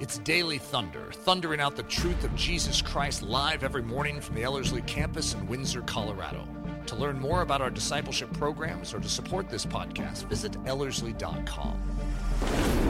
It's 0.00 0.18
Daily 0.18 0.58
Thunder, 0.58 1.12
thundering 1.12 1.60
out 1.60 1.76
the 1.76 1.84
truth 1.84 2.24
of 2.24 2.34
Jesus 2.34 2.82
Christ 2.82 3.22
live 3.22 3.62
every 3.62 3.82
morning 3.82 4.20
from 4.20 4.34
the 4.34 4.42
Ellerslie 4.42 4.82
campus 4.82 5.34
in 5.34 5.46
Windsor, 5.46 5.82
Colorado. 5.82 6.48
To 6.86 6.96
learn 6.96 7.20
more 7.20 7.42
about 7.42 7.62
our 7.62 7.70
discipleship 7.70 8.32
programs 8.32 8.92
or 8.92 8.98
to 8.98 9.08
support 9.08 9.48
this 9.48 9.64
podcast, 9.64 10.24
visit 10.24 10.56
Ellerslie.com. 10.66 11.80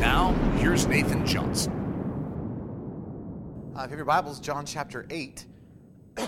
Now, 0.00 0.32
here's 0.56 0.86
Nathan 0.86 1.26
Johnson. 1.26 1.72
Uh, 3.76 3.80
if 3.80 3.84
you 3.84 3.90
have 3.90 3.98
your 3.98 4.06
Bibles, 4.06 4.40
John 4.40 4.64
chapter 4.64 5.06
8. 5.10 5.44
uh, 6.16 6.24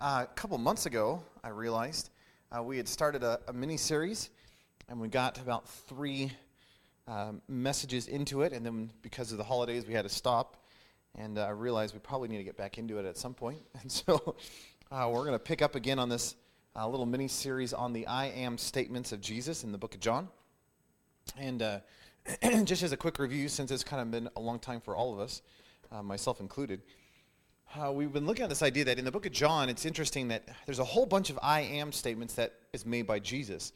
a 0.00 0.28
couple 0.34 0.58
months 0.58 0.86
ago, 0.86 1.22
I 1.44 1.50
realized 1.50 2.10
uh, 2.50 2.60
we 2.60 2.76
had 2.76 2.88
started 2.88 3.22
a, 3.22 3.38
a 3.46 3.52
mini 3.52 3.76
series, 3.76 4.30
and 4.88 5.00
we 5.00 5.06
got 5.06 5.38
about 5.38 5.68
three 5.68 6.32
um, 7.08 7.40
messages 7.48 8.08
into 8.08 8.42
it, 8.42 8.52
and 8.52 8.64
then 8.64 8.90
because 9.02 9.32
of 9.32 9.38
the 9.38 9.44
holidays, 9.44 9.86
we 9.86 9.94
had 9.94 10.02
to 10.02 10.08
stop. 10.08 10.56
And 11.14 11.38
uh, 11.38 11.46
I 11.46 11.50
realized 11.50 11.94
we 11.94 12.00
probably 12.00 12.28
need 12.28 12.38
to 12.38 12.44
get 12.44 12.56
back 12.56 12.78
into 12.78 12.98
it 12.98 13.06
at 13.06 13.16
some 13.16 13.34
point. 13.34 13.60
And 13.80 13.90
so 13.90 14.36
uh, 14.90 15.08
we're 15.12 15.24
going 15.24 15.32
to 15.32 15.38
pick 15.38 15.62
up 15.62 15.74
again 15.74 15.98
on 15.98 16.08
this 16.08 16.34
uh, 16.74 16.86
little 16.88 17.06
mini 17.06 17.28
series 17.28 17.72
on 17.72 17.92
the 17.92 18.06
I 18.06 18.26
am 18.26 18.58
statements 18.58 19.12
of 19.12 19.20
Jesus 19.20 19.64
in 19.64 19.72
the 19.72 19.78
book 19.78 19.94
of 19.94 20.00
John. 20.00 20.28
And 21.38 21.62
uh, 21.62 21.80
just 22.64 22.82
as 22.82 22.92
a 22.92 22.96
quick 22.96 23.18
review, 23.18 23.48
since 23.48 23.70
it's 23.70 23.84
kind 23.84 24.02
of 24.02 24.10
been 24.10 24.28
a 24.36 24.40
long 24.40 24.58
time 24.58 24.80
for 24.80 24.94
all 24.94 25.12
of 25.14 25.20
us, 25.20 25.42
uh, 25.90 26.02
myself 26.02 26.40
included, 26.40 26.82
uh, 27.74 27.92
we've 27.92 28.12
been 28.12 28.26
looking 28.26 28.42
at 28.42 28.48
this 28.48 28.62
idea 28.62 28.84
that 28.84 28.98
in 28.98 29.04
the 29.04 29.10
book 29.10 29.26
of 29.26 29.32
John, 29.32 29.68
it's 29.68 29.86
interesting 29.86 30.28
that 30.28 30.44
there's 30.66 30.78
a 30.78 30.84
whole 30.84 31.06
bunch 31.06 31.30
of 31.30 31.38
I 31.42 31.60
am 31.62 31.92
statements 31.92 32.34
that 32.34 32.54
is 32.72 32.86
made 32.86 33.06
by 33.06 33.18
Jesus. 33.18 33.72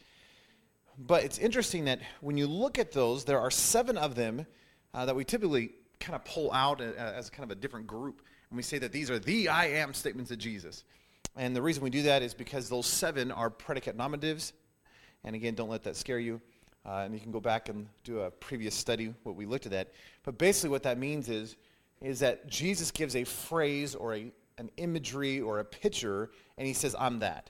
But 1.07 1.23
it's 1.23 1.39
interesting 1.39 1.85
that 1.85 1.99
when 2.19 2.37
you 2.37 2.45
look 2.45 2.77
at 2.77 2.91
those, 2.91 3.25
there 3.25 3.39
are 3.39 3.49
seven 3.49 3.97
of 3.97 4.13
them 4.13 4.45
uh, 4.93 5.05
that 5.05 5.15
we 5.15 5.25
typically 5.25 5.71
kind 5.99 6.15
of 6.15 6.23
pull 6.25 6.51
out 6.51 6.79
as 6.79 7.29
kind 7.29 7.43
of 7.43 7.57
a 7.57 7.59
different 7.59 7.87
group. 7.87 8.21
And 8.49 8.57
we 8.57 8.63
say 8.63 8.77
that 8.77 8.91
these 8.91 9.09
are 9.09 9.17
the 9.17 9.49
I 9.49 9.67
am 9.67 9.93
statements 9.93 10.29
of 10.29 10.37
Jesus. 10.37 10.83
And 11.35 11.55
the 11.55 11.61
reason 11.61 11.83
we 11.83 11.89
do 11.89 12.03
that 12.03 12.21
is 12.21 12.33
because 12.33 12.69
those 12.69 12.85
seven 12.85 13.31
are 13.31 13.49
predicate 13.49 13.95
nominatives. 13.95 14.53
And 15.23 15.35
again, 15.35 15.55
don't 15.55 15.69
let 15.69 15.83
that 15.83 15.95
scare 15.95 16.19
you. 16.19 16.39
Uh, 16.85 17.03
and 17.05 17.13
you 17.13 17.19
can 17.19 17.31
go 17.31 17.39
back 17.39 17.69
and 17.69 17.87
do 18.03 18.21
a 18.21 18.29
previous 18.31 18.75
study 18.75 19.13
what 19.23 19.35
we 19.35 19.45
looked 19.45 19.65
at 19.65 19.71
that. 19.71 19.93
But 20.23 20.37
basically, 20.37 20.69
what 20.69 20.83
that 20.83 20.97
means 20.99 21.29
is, 21.29 21.55
is 22.01 22.19
that 22.19 22.47
Jesus 22.47 22.91
gives 22.91 23.15
a 23.15 23.23
phrase 23.23 23.95
or 23.95 24.15
a, 24.15 24.31
an 24.57 24.69
imagery 24.77 25.39
or 25.41 25.59
a 25.59 25.65
picture, 25.65 26.31
and 26.57 26.67
he 26.67 26.73
says, 26.73 26.95
I'm 26.99 27.19
that. 27.19 27.49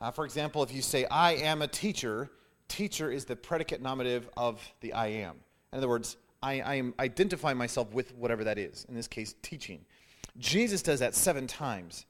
Uh, 0.00 0.10
for 0.10 0.24
example, 0.24 0.62
if 0.62 0.72
you 0.72 0.80
say, 0.80 1.04
I 1.06 1.32
am 1.32 1.60
a 1.62 1.68
teacher, 1.68 2.30
teacher 2.70 3.10
is 3.10 3.26
the 3.26 3.36
predicate 3.36 3.82
nominative 3.82 4.28
of 4.36 4.60
the 4.80 4.92
I 4.92 5.08
am. 5.08 5.36
In 5.72 5.78
other 5.78 5.88
words, 5.88 6.16
I, 6.42 6.60
I 6.60 6.74
am 6.76 6.94
identifying 6.98 7.58
myself 7.58 7.92
with 7.92 8.14
whatever 8.14 8.44
that 8.44 8.58
is, 8.58 8.86
in 8.88 8.94
this 8.94 9.08
case, 9.08 9.34
teaching. 9.42 9.84
Jesus 10.38 10.80
does 10.80 11.00
that 11.00 11.14
seven 11.14 11.46
times. 11.46 12.06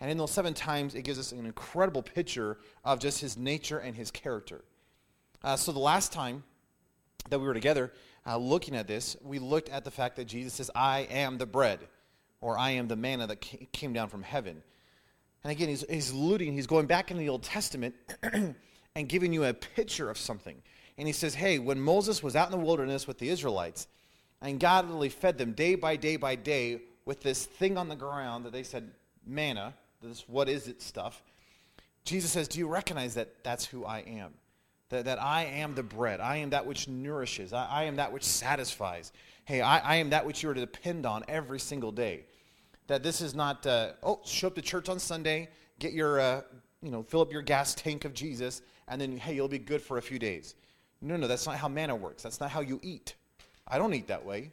And 0.00 0.10
in 0.10 0.18
those 0.18 0.30
seven 0.30 0.52
times, 0.52 0.94
it 0.94 1.02
gives 1.02 1.18
us 1.18 1.32
an 1.32 1.46
incredible 1.46 2.02
picture 2.02 2.58
of 2.84 2.98
just 2.98 3.20
his 3.20 3.36
nature 3.36 3.78
and 3.78 3.94
his 3.94 4.10
character. 4.10 4.64
Uh, 5.42 5.56
so 5.56 5.72
the 5.72 5.78
last 5.78 6.12
time 6.12 6.42
that 7.28 7.38
we 7.38 7.46
were 7.46 7.54
together 7.54 7.92
uh, 8.26 8.36
looking 8.36 8.74
at 8.76 8.86
this, 8.86 9.16
we 9.22 9.38
looked 9.38 9.68
at 9.68 9.84
the 9.84 9.90
fact 9.90 10.16
that 10.16 10.26
Jesus 10.26 10.54
says, 10.54 10.70
I 10.74 11.00
am 11.10 11.38
the 11.38 11.46
bread, 11.46 11.80
or 12.40 12.58
I 12.58 12.70
am 12.70 12.88
the 12.88 12.96
manna 12.96 13.26
that 13.26 13.40
came 13.72 13.92
down 13.92 14.08
from 14.08 14.22
heaven. 14.22 14.62
And 15.44 15.50
again, 15.50 15.68
he's, 15.68 15.84
he's 15.88 16.10
alluding, 16.10 16.52
he's 16.52 16.66
going 16.66 16.86
back 16.86 17.10
into 17.10 17.22
the 17.22 17.28
Old 17.28 17.42
Testament 17.42 17.94
and 18.96 19.08
giving 19.08 19.32
you 19.32 19.44
a 19.44 19.54
picture 19.54 20.10
of 20.10 20.18
something. 20.18 20.62
And 20.98 21.06
he 21.06 21.12
says, 21.12 21.34
hey, 21.34 21.58
when 21.58 21.80
Moses 21.80 22.22
was 22.22 22.36
out 22.36 22.52
in 22.52 22.58
the 22.58 22.64
wilderness 22.64 23.06
with 23.06 23.18
the 23.18 23.28
Israelites, 23.28 23.86
and 24.42 24.58
God 24.58 24.86
literally 24.86 25.08
fed 25.08 25.38
them 25.38 25.52
day 25.52 25.74
by 25.74 25.96
day 25.96 26.16
by 26.16 26.34
day 26.34 26.80
with 27.04 27.22
this 27.22 27.46
thing 27.46 27.78
on 27.78 27.88
the 27.88 27.96
ground 27.96 28.44
that 28.44 28.52
they 28.52 28.62
said, 28.62 28.90
manna, 29.26 29.74
this 30.02 30.28
what 30.28 30.48
is 30.48 30.68
it 30.68 30.82
stuff. 30.82 31.22
Jesus 32.04 32.30
says, 32.30 32.48
Do 32.48 32.58
you 32.58 32.66
recognize 32.66 33.14
that 33.14 33.44
that's 33.44 33.64
who 33.64 33.84
I 33.84 34.00
am? 34.00 34.32
That, 34.88 35.04
that 35.04 35.22
I 35.22 35.44
am 35.44 35.74
the 35.74 35.82
bread. 35.82 36.20
I 36.20 36.36
am 36.36 36.50
that 36.50 36.66
which 36.66 36.88
nourishes. 36.88 37.52
I, 37.52 37.66
I 37.66 37.84
am 37.84 37.96
that 37.96 38.12
which 38.12 38.24
satisfies. 38.24 39.12
Hey, 39.44 39.60
I, 39.60 39.78
I 39.78 39.96
am 39.96 40.10
that 40.10 40.26
which 40.26 40.42
you 40.42 40.50
are 40.50 40.54
to 40.54 40.60
depend 40.60 41.06
on 41.06 41.24
every 41.28 41.60
single 41.60 41.92
day 41.92 42.24
that 42.90 43.04
this 43.04 43.20
is 43.20 43.36
not, 43.36 43.64
uh, 43.68 43.92
oh, 44.02 44.18
show 44.24 44.48
up 44.48 44.56
to 44.56 44.60
church 44.60 44.88
on 44.88 44.98
Sunday, 44.98 45.48
get 45.78 45.92
your, 45.92 46.18
uh, 46.18 46.42
you 46.82 46.90
know, 46.90 47.02
fill 47.02 47.20
up 47.20 47.32
your 47.32 47.42
gas 47.42 47.74
tank 47.74 48.04
of 48.04 48.14
Jesus, 48.14 48.62
and 48.88 49.00
then, 49.00 49.16
hey, 49.16 49.34
you'll 49.34 49.48
be 49.48 49.58
good 49.58 49.82
for 49.82 49.98
a 49.98 50.02
few 50.02 50.18
days. 50.18 50.54
No, 51.02 51.16
no, 51.16 51.26
that's 51.26 51.46
not 51.46 51.56
how 51.56 51.68
manna 51.68 51.94
works. 51.94 52.22
That's 52.22 52.40
not 52.40 52.50
how 52.50 52.60
you 52.60 52.80
eat. 52.82 53.14
I 53.66 53.78
don't 53.78 53.94
eat 53.94 54.08
that 54.08 54.24
way. 54.24 54.50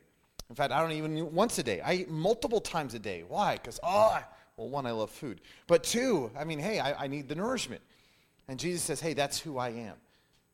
In 0.49 0.55
fact, 0.55 0.71
I 0.71 0.81
don't 0.81 0.93
even 0.93 1.17
eat 1.17 1.25
once 1.25 1.57
a 1.57 1.63
day. 1.63 1.81
I 1.81 1.93
eat 1.93 2.09
multiple 2.09 2.61
times 2.61 2.93
a 2.93 2.99
day. 2.99 3.23
Why? 3.27 3.53
Because, 3.53 3.79
oh, 3.83 4.11
ah, 4.13 4.27
well, 4.55 4.69
one, 4.69 4.85
I 4.85 4.91
love 4.91 5.09
food. 5.09 5.41
But 5.67 5.83
two, 5.83 6.31
I 6.37 6.43
mean, 6.43 6.59
hey, 6.59 6.79
I, 6.79 7.03
I 7.03 7.07
need 7.07 7.27
the 7.27 7.35
nourishment. 7.35 7.81
And 8.47 8.57
Jesus 8.57 8.81
says, 8.81 9.01
hey, 9.01 9.13
that's 9.13 9.39
who 9.39 9.57
I 9.57 9.69
am. 9.69 9.95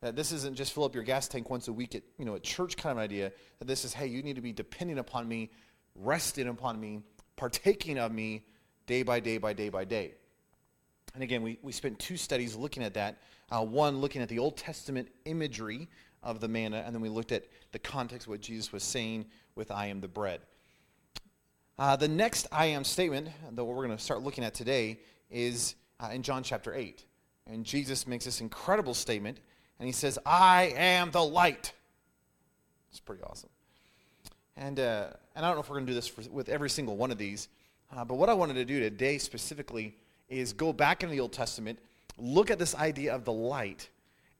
That 0.01 0.15
this 0.15 0.31
isn't 0.31 0.55
just 0.55 0.73
fill 0.73 0.83
up 0.83 0.95
your 0.95 1.03
gas 1.03 1.27
tank 1.27 1.49
once 1.49 1.67
a 1.67 1.73
week 1.73 1.95
at, 1.95 2.03
you 2.17 2.25
know, 2.25 2.35
a 2.35 2.39
church 2.39 2.75
kind 2.75 2.97
of 2.97 3.03
idea. 3.03 3.31
That 3.59 3.67
this 3.67 3.85
is, 3.85 3.93
hey, 3.93 4.07
you 4.07 4.23
need 4.23 4.35
to 4.35 4.41
be 4.41 4.51
depending 4.51 4.97
upon 4.97 5.27
me, 5.27 5.51
resting 5.95 6.47
upon 6.47 6.79
me, 6.79 7.01
partaking 7.35 7.99
of 7.99 8.11
me 8.11 8.43
day 8.87 9.03
by 9.03 9.19
day 9.19 9.37
by 9.37 9.53
day 9.53 9.69
by 9.69 9.85
day. 9.85 10.15
And 11.13 11.21
again, 11.21 11.43
we, 11.43 11.59
we 11.61 11.71
spent 11.71 11.99
two 11.99 12.17
studies 12.17 12.55
looking 12.55 12.83
at 12.83 12.95
that. 12.95 13.19
Uh, 13.51 13.63
one, 13.63 13.97
looking 13.97 14.21
at 14.21 14.29
the 14.29 14.39
Old 14.39 14.57
Testament 14.57 15.09
imagery 15.25 15.87
of 16.23 16.39
the 16.39 16.47
manna, 16.47 16.83
and 16.85 16.95
then 16.95 17.01
we 17.01 17.09
looked 17.09 17.31
at 17.31 17.45
the 17.71 17.79
context 17.79 18.25
of 18.27 18.31
what 18.31 18.41
Jesus 18.41 18.71
was 18.71 18.83
saying 18.83 19.25
with 19.55 19.69
I 19.69 19.87
am 19.87 20.01
the 20.01 20.07
bread. 20.07 20.41
Uh, 21.77 21.95
the 21.95 22.07
next 22.07 22.47
I 22.51 22.67
am 22.67 22.83
statement 22.83 23.29
that 23.51 23.63
we're 23.63 23.75
going 23.75 23.95
to 23.95 24.03
start 24.03 24.21
looking 24.21 24.43
at 24.43 24.53
today 24.53 24.99
is 25.29 25.75
uh, 25.99 26.09
in 26.13 26.23
John 26.23 26.43
chapter 26.43 26.73
8. 26.73 27.03
And 27.47 27.65
Jesus 27.65 28.07
makes 28.07 28.25
this 28.25 28.41
incredible 28.41 28.93
statement, 28.93 29.39
and 29.79 29.85
he 29.85 29.91
says, 29.91 30.17
I 30.25 30.73
am 30.75 31.11
the 31.11 31.23
light. 31.23 31.73
It's 32.89 32.99
pretty 32.99 33.23
awesome. 33.23 33.49
And, 34.55 34.79
uh, 34.79 35.07
and 35.35 35.45
I 35.45 35.49
don't 35.49 35.57
know 35.57 35.61
if 35.61 35.69
we're 35.69 35.75
going 35.75 35.87
to 35.87 35.91
do 35.91 35.95
this 35.95 36.07
for, 36.07 36.21
with 36.31 36.47
every 36.47 36.69
single 36.69 36.95
one 36.95 37.11
of 37.11 37.17
these, 37.17 37.49
uh, 37.95 38.05
but 38.05 38.15
what 38.15 38.29
I 38.29 38.33
wanted 38.33 38.53
to 38.55 38.65
do 38.65 38.79
today 38.79 39.17
specifically 39.17 39.95
is 40.33 40.53
go 40.53 40.73
back 40.73 41.03
into 41.03 41.13
the 41.13 41.21
Old 41.21 41.33
Testament, 41.33 41.79
look 42.17 42.51
at 42.51 42.59
this 42.59 42.75
idea 42.75 43.13
of 43.13 43.25
the 43.25 43.33
light, 43.33 43.89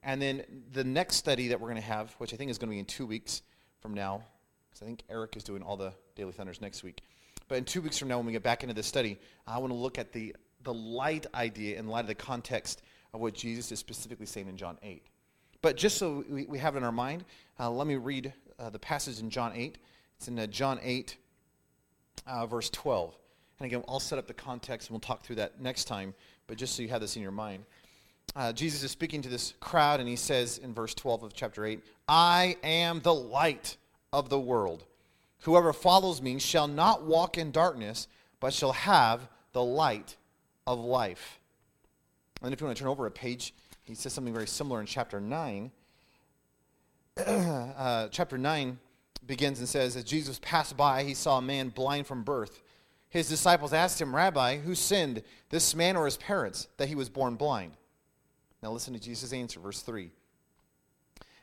and 0.02 0.20
then 0.20 0.42
the 0.72 0.84
next 0.84 1.16
study 1.16 1.48
that 1.48 1.60
we're 1.60 1.68
going 1.68 1.80
to 1.80 1.86
have, 1.86 2.12
which 2.18 2.34
I 2.34 2.36
think 2.36 2.50
is 2.50 2.58
going 2.58 2.68
to 2.68 2.74
be 2.74 2.78
in 2.78 2.84
two 2.84 3.06
weeks 3.06 3.42
from 3.80 3.94
now, 3.94 4.22
because 4.68 4.82
I 4.82 4.86
think 4.86 5.02
Eric 5.08 5.36
is 5.36 5.44
doing 5.44 5.62
all 5.62 5.76
the 5.76 5.92
Daily 6.16 6.32
Thunders 6.32 6.60
next 6.60 6.82
week. 6.82 7.02
But 7.48 7.58
in 7.58 7.64
two 7.64 7.82
weeks 7.82 7.98
from 7.98 8.08
now, 8.08 8.16
when 8.16 8.26
we 8.26 8.32
get 8.32 8.42
back 8.42 8.62
into 8.62 8.74
this 8.74 8.86
study, 8.86 9.18
I 9.46 9.58
want 9.58 9.72
to 9.72 9.76
look 9.76 9.98
at 9.98 10.12
the, 10.12 10.34
the 10.62 10.74
light 10.74 11.26
idea 11.34 11.78
in 11.78 11.88
light 11.88 12.00
of 12.00 12.06
the 12.06 12.14
context 12.14 12.82
of 13.12 13.20
what 13.20 13.34
Jesus 13.34 13.70
is 13.70 13.78
specifically 13.78 14.26
saying 14.26 14.48
in 14.48 14.56
John 14.56 14.78
8. 14.82 15.02
But 15.62 15.76
just 15.76 15.98
so 15.98 16.24
we, 16.28 16.44
we 16.46 16.58
have 16.58 16.74
it 16.74 16.78
in 16.78 16.84
our 16.84 16.92
mind, 16.92 17.24
uh, 17.58 17.70
let 17.70 17.86
me 17.86 17.96
read 17.96 18.32
uh, 18.58 18.70
the 18.70 18.78
passage 18.78 19.20
in 19.20 19.30
John 19.30 19.52
8. 19.54 19.78
It's 20.16 20.28
in 20.28 20.38
uh, 20.38 20.46
John 20.46 20.78
8, 20.82 21.16
uh, 22.26 22.46
verse 22.46 22.70
12. 22.70 23.16
And 23.58 23.66
again, 23.66 23.84
I'll 23.88 24.00
set 24.00 24.18
up 24.18 24.26
the 24.26 24.34
context 24.34 24.88
and 24.88 24.94
we'll 24.94 25.00
talk 25.00 25.22
through 25.22 25.36
that 25.36 25.60
next 25.60 25.84
time, 25.84 26.14
but 26.46 26.56
just 26.56 26.74
so 26.74 26.82
you 26.82 26.88
have 26.88 27.00
this 27.00 27.16
in 27.16 27.22
your 27.22 27.30
mind. 27.30 27.64
Uh, 28.36 28.52
Jesus 28.52 28.82
is 28.82 28.90
speaking 28.90 29.22
to 29.22 29.28
this 29.28 29.54
crowd, 29.60 30.00
and 30.00 30.08
he 30.08 30.16
says 30.16 30.58
in 30.58 30.74
verse 30.74 30.94
12 30.94 31.22
of 31.22 31.34
chapter 31.34 31.64
8, 31.64 31.80
I 32.08 32.56
am 32.64 33.00
the 33.00 33.14
light 33.14 33.76
of 34.12 34.28
the 34.28 34.40
world. 34.40 34.84
Whoever 35.42 35.72
follows 35.72 36.20
me 36.20 36.38
shall 36.38 36.66
not 36.66 37.04
walk 37.04 37.38
in 37.38 37.52
darkness, 37.52 38.08
but 38.40 38.52
shall 38.52 38.72
have 38.72 39.28
the 39.52 39.62
light 39.62 40.16
of 40.66 40.78
life. 40.80 41.38
And 42.42 42.52
if 42.52 42.60
you 42.60 42.66
want 42.66 42.76
to 42.76 42.82
turn 42.82 42.90
over 42.90 43.06
a 43.06 43.10
page, 43.10 43.54
he 43.82 43.94
says 43.94 44.12
something 44.12 44.34
very 44.34 44.46
similar 44.46 44.80
in 44.80 44.86
chapter 44.86 45.20
9. 45.20 45.70
uh, 47.26 48.08
chapter 48.10 48.36
9 48.36 48.78
begins 49.26 49.60
and 49.60 49.68
says, 49.68 49.96
As 49.96 50.04
Jesus 50.04 50.40
passed 50.42 50.76
by, 50.76 51.04
he 51.04 51.14
saw 51.14 51.38
a 51.38 51.42
man 51.42 51.68
blind 51.68 52.06
from 52.06 52.22
birth. 52.22 52.62
His 53.14 53.28
disciples 53.28 53.72
asked 53.72 54.00
him, 54.00 54.14
Rabbi, 54.14 54.58
who 54.58 54.74
sinned, 54.74 55.22
this 55.48 55.72
man 55.72 55.94
or 55.96 56.04
his 56.04 56.16
parents, 56.16 56.66
that 56.78 56.88
he 56.88 56.96
was 56.96 57.08
born 57.08 57.36
blind? 57.36 57.74
Now 58.60 58.72
listen 58.72 58.92
to 58.92 58.98
Jesus' 58.98 59.32
answer, 59.32 59.60
verse 59.60 59.82
3. 59.82 60.10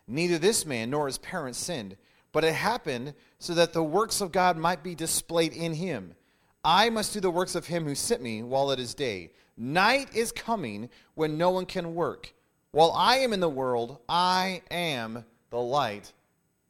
Neither 0.05 0.37
this 0.37 0.65
man 0.65 0.89
nor 0.89 1.07
his 1.07 1.17
parents 1.17 1.57
sinned, 1.57 1.95
but 2.33 2.43
it 2.43 2.55
happened 2.55 3.13
so 3.39 3.53
that 3.53 3.71
the 3.71 3.81
works 3.81 4.19
of 4.19 4.33
God 4.33 4.57
might 4.57 4.83
be 4.83 4.95
displayed 4.95 5.53
in 5.53 5.73
him. 5.73 6.13
I 6.61 6.89
must 6.89 7.13
do 7.13 7.21
the 7.21 7.31
works 7.31 7.55
of 7.55 7.67
him 7.67 7.85
who 7.85 7.95
sent 7.95 8.21
me 8.21 8.43
while 8.43 8.71
it 8.71 8.79
is 8.79 8.93
day. 8.93 9.31
Night 9.55 10.13
is 10.13 10.33
coming 10.33 10.89
when 11.15 11.37
no 11.37 11.51
one 11.51 11.65
can 11.65 11.95
work. 11.95 12.33
While 12.71 12.91
I 12.91 13.19
am 13.19 13.31
in 13.31 13.39
the 13.39 13.49
world, 13.49 13.99
I 14.09 14.61
am 14.69 15.23
the 15.51 15.61
light 15.61 16.11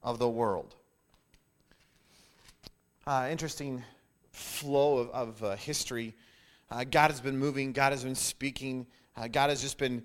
of 0.03 0.19
the 0.19 0.29
world 0.29 0.75
uh, 3.07 3.27
interesting 3.29 3.83
flow 4.41 4.97
of, 4.97 5.09
of 5.09 5.43
uh, 5.43 5.55
history. 5.55 6.15
Uh, 6.69 6.83
God 6.83 7.11
has 7.11 7.21
been 7.21 7.37
moving, 7.37 7.71
God 7.71 7.91
has 7.91 8.03
been 8.03 8.15
speaking, 8.15 8.87
uh, 9.15 9.27
God 9.27 9.49
has 9.49 9.61
just 9.61 9.77
been 9.77 10.03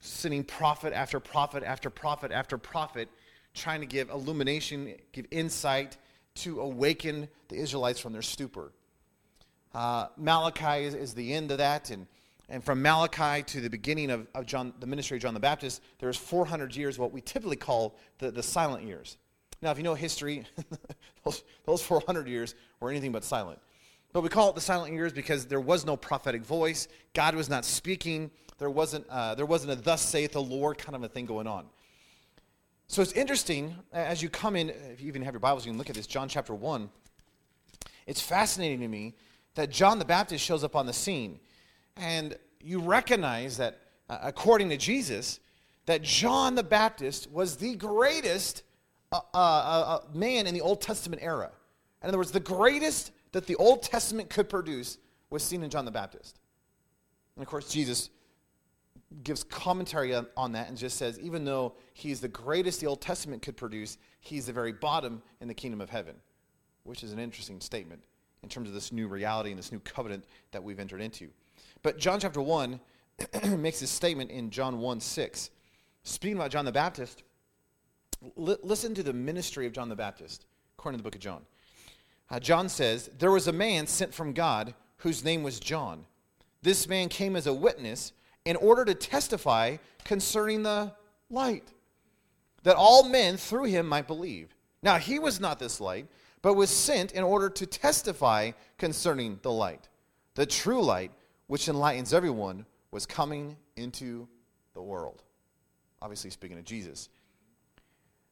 sending 0.00 0.44
prophet 0.44 0.92
after 0.92 1.20
prophet 1.20 1.62
after 1.62 1.90
prophet 1.90 2.30
after 2.32 2.58
prophet, 2.58 3.08
trying 3.54 3.80
to 3.80 3.86
give 3.86 4.10
illumination, 4.10 4.94
give 5.12 5.26
insight 5.30 5.96
to 6.36 6.60
awaken 6.60 7.28
the 7.48 7.56
Israelites 7.56 7.98
from 7.98 8.12
their 8.12 8.22
stupor. 8.22 8.72
Uh, 9.74 10.06
Malachi 10.16 10.84
is, 10.84 10.94
is, 10.94 11.14
the 11.14 11.32
end 11.34 11.50
of 11.50 11.58
that, 11.58 11.90
and, 11.90 12.06
and 12.48 12.64
from 12.64 12.80
Malachi 12.80 13.42
to 13.42 13.60
the 13.60 13.68
beginning 13.68 14.10
of, 14.10 14.26
of 14.34 14.46
John, 14.46 14.72
the 14.80 14.86
ministry 14.86 15.16
of 15.16 15.22
John 15.22 15.34
the 15.34 15.40
Baptist, 15.40 15.82
there's 15.98 16.16
400 16.16 16.74
years, 16.74 16.98
what 16.98 17.12
we 17.12 17.20
typically 17.20 17.56
call 17.56 17.96
the, 18.18 18.30
the 18.30 18.42
silent 18.42 18.84
years. 18.84 19.18
Now, 19.60 19.72
if 19.72 19.76
you 19.76 19.82
know 19.82 19.94
history, 19.94 20.46
those, 21.24 21.42
those 21.64 21.82
400 21.82 22.28
years 22.28 22.54
were 22.80 22.90
anything 22.90 23.12
but 23.12 23.24
silent. 23.24 23.58
But 24.12 24.22
we 24.22 24.28
call 24.28 24.50
it 24.50 24.54
the 24.54 24.60
silent 24.60 24.94
years 24.94 25.12
because 25.12 25.46
there 25.46 25.60
was 25.60 25.84
no 25.84 25.96
prophetic 25.96 26.42
voice. 26.42 26.88
God 27.12 27.34
was 27.34 27.48
not 27.48 27.64
speaking. 27.64 28.30
There 28.58 28.70
wasn't, 28.70 29.06
uh, 29.08 29.34
there 29.34 29.46
wasn't 29.46 29.72
a 29.72 29.76
thus 29.76 30.02
saith 30.02 30.32
the 30.32 30.42
Lord 30.42 30.78
kind 30.78 30.96
of 30.96 31.02
a 31.02 31.08
thing 31.08 31.26
going 31.26 31.46
on. 31.46 31.66
So 32.86 33.02
it's 33.02 33.12
interesting 33.12 33.76
as 33.92 34.22
you 34.22 34.30
come 34.30 34.56
in, 34.56 34.70
if 34.70 35.00
you 35.00 35.08
even 35.08 35.22
have 35.22 35.34
your 35.34 35.40
Bibles, 35.40 35.66
you 35.66 35.72
can 35.72 35.78
look 35.78 35.90
at 35.90 35.96
this, 35.96 36.06
John 36.06 36.28
chapter 36.28 36.54
1. 36.54 36.88
It's 38.06 38.20
fascinating 38.22 38.80
to 38.80 38.88
me 38.88 39.14
that 39.54 39.70
John 39.70 39.98
the 39.98 40.06
Baptist 40.06 40.42
shows 40.42 40.64
up 40.64 40.74
on 40.74 40.86
the 40.86 40.92
scene. 40.94 41.38
And 41.98 42.36
you 42.60 42.80
recognize 42.80 43.58
that, 43.58 43.80
uh, 44.08 44.18
according 44.22 44.70
to 44.70 44.78
Jesus, 44.78 45.40
that 45.84 46.02
John 46.02 46.54
the 46.54 46.62
Baptist 46.62 47.30
was 47.30 47.56
the 47.56 47.74
greatest 47.74 48.62
uh, 49.12 49.20
uh, 49.34 49.38
uh, 49.38 50.00
man 50.14 50.46
in 50.46 50.54
the 50.54 50.60
Old 50.60 50.80
Testament 50.80 51.22
era. 51.22 51.50
In 52.02 52.08
other 52.08 52.18
words, 52.18 52.30
the 52.30 52.40
greatest 52.40 53.10
that 53.32 53.46
the 53.46 53.56
Old 53.56 53.82
Testament 53.82 54.30
could 54.30 54.48
produce 54.48 54.98
was 55.30 55.42
seen 55.42 55.62
in 55.62 55.70
John 55.70 55.84
the 55.84 55.90
Baptist. 55.90 56.38
And 57.36 57.42
of 57.42 57.48
course, 57.48 57.70
Jesus 57.70 58.10
gives 59.22 59.44
commentary 59.44 60.14
on, 60.14 60.52
that 60.52 60.68
and 60.68 60.76
just 60.76 60.98
says, 60.98 61.18
even 61.20 61.44
though 61.44 61.74
he's 61.94 62.20
the 62.20 62.28
greatest 62.28 62.80
the 62.80 62.86
Old 62.86 63.00
Testament 63.00 63.42
could 63.42 63.56
produce, 63.56 63.96
he's 64.20 64.46
the 64.46 64.52
very 64.52 64.72
bottom 64.72 65.22
in 65.40 65.48
the 65.48 65.54
kingdom 65.54 65.80
of 65.80 65.88
heaven, 65.88 66.14
which 66.84 67.02
is 67.02 67.12
an 67.12 67.18
interesting 67.18 67.60
statement 67.60 68.02
in 68.42 68.48
terms 68.48 68.68
of 68.68 68.74
this 68.74 68.92
new 68.92 69.08
reality 69.08 69.50
and 69.50 69.58
this 69.58 69.72
new 69.72 69.80
covenant 69.80 70.24
that 70.52 70.62
we've 70.62 70.78
entered 70.78 71.00
into. 71.00 71.28
But 71.82 71.98
John 71.98 72.20
chapter 72.20 72.40
1 72.40 72.80
makes 73.56 73.80
this 73.80 73.90
statement 73.90 74.30
in 74.30 74.50
John 74.50 74.78
1 74.78 75.00
6. 75.00 75.50
Speaking 76.04 76.36
about 76.36 76.50
John 76.50 76.64
the 76.64 76.72
Baptist, 76.72 77.22
li- 78.36 78.56
listen 78.62 78.94
to 78.94 79.02
the 79.02 79.12
ministry 79.12 79.66
of 79.66 79.72
John 79.72 79.88
the 79.88 79.96
Baptist, 79.96 80.46
according 80.78 80.98
to 80.98 81.02
the 81.02 81.06
book 81.06 81.14
of 81.14 81.20
John. 81.20 81.42
Uh, 82.30 82.40
John 82.40 82.68
says, 82.68 83.10
There 83.18 83.30
was 83.30 83.48
a 83.48 83.52
man 83.52 83.86
sent 83.86 84.14
from 84.14 84.32
God 84.32 84.74
whose 84.98 85.24
name 85.24 85.42
was 85.42 85.60
John. 85.60 86.04
This 86.62 86.88
man 86.88 87.08
came 87.08 87.36
as 87.36 87.46
a 87.46 87.54
witness 87.54 88.12
in 88.44 88.56
order 88.56 88.84
to 88.84 88.94
testify 88.94 89.76
concerning 90.04 90.62
the 90.62 90.92
light, 91.30 91.72
that 92.62 92.76
all 92.76 93.08
men 93.08 93.36
through 93.36 93.64
him 93.64 93.86
might 93.86 94.06
believe. 94.06 94.54
Now, 94.82 94.96
he 94.98 95.18
was 95.18 95.40
not 95.40 95.58
this 95.58 95.80
light, 95.80 96.06
but 96.42 96.54
was 96.54 96.70
sent 96.70 97.12
in 97.12 97.24
order 97.24 97.48
to 97.50 97.66
testify 97.66 98.52
concerning 98.78 99.38
the 99.42 99.50
light. 99.50 99.88
The 100.34 100.46
true 100.46 100.82
light, 100.82 101.10
which 101.46 101.68
enlightens 101.68 102.14
everyone, 102.14 102.64
was 102.90 103.06
coming 103.06 103.56
into 103.76 104.28
the 104.74 104.82
world. 104.82 105.22
Obviously, 106.00 106.30
speaking 106.30 106.58
of 106.58 106.64
Jesus. 106.64 107.08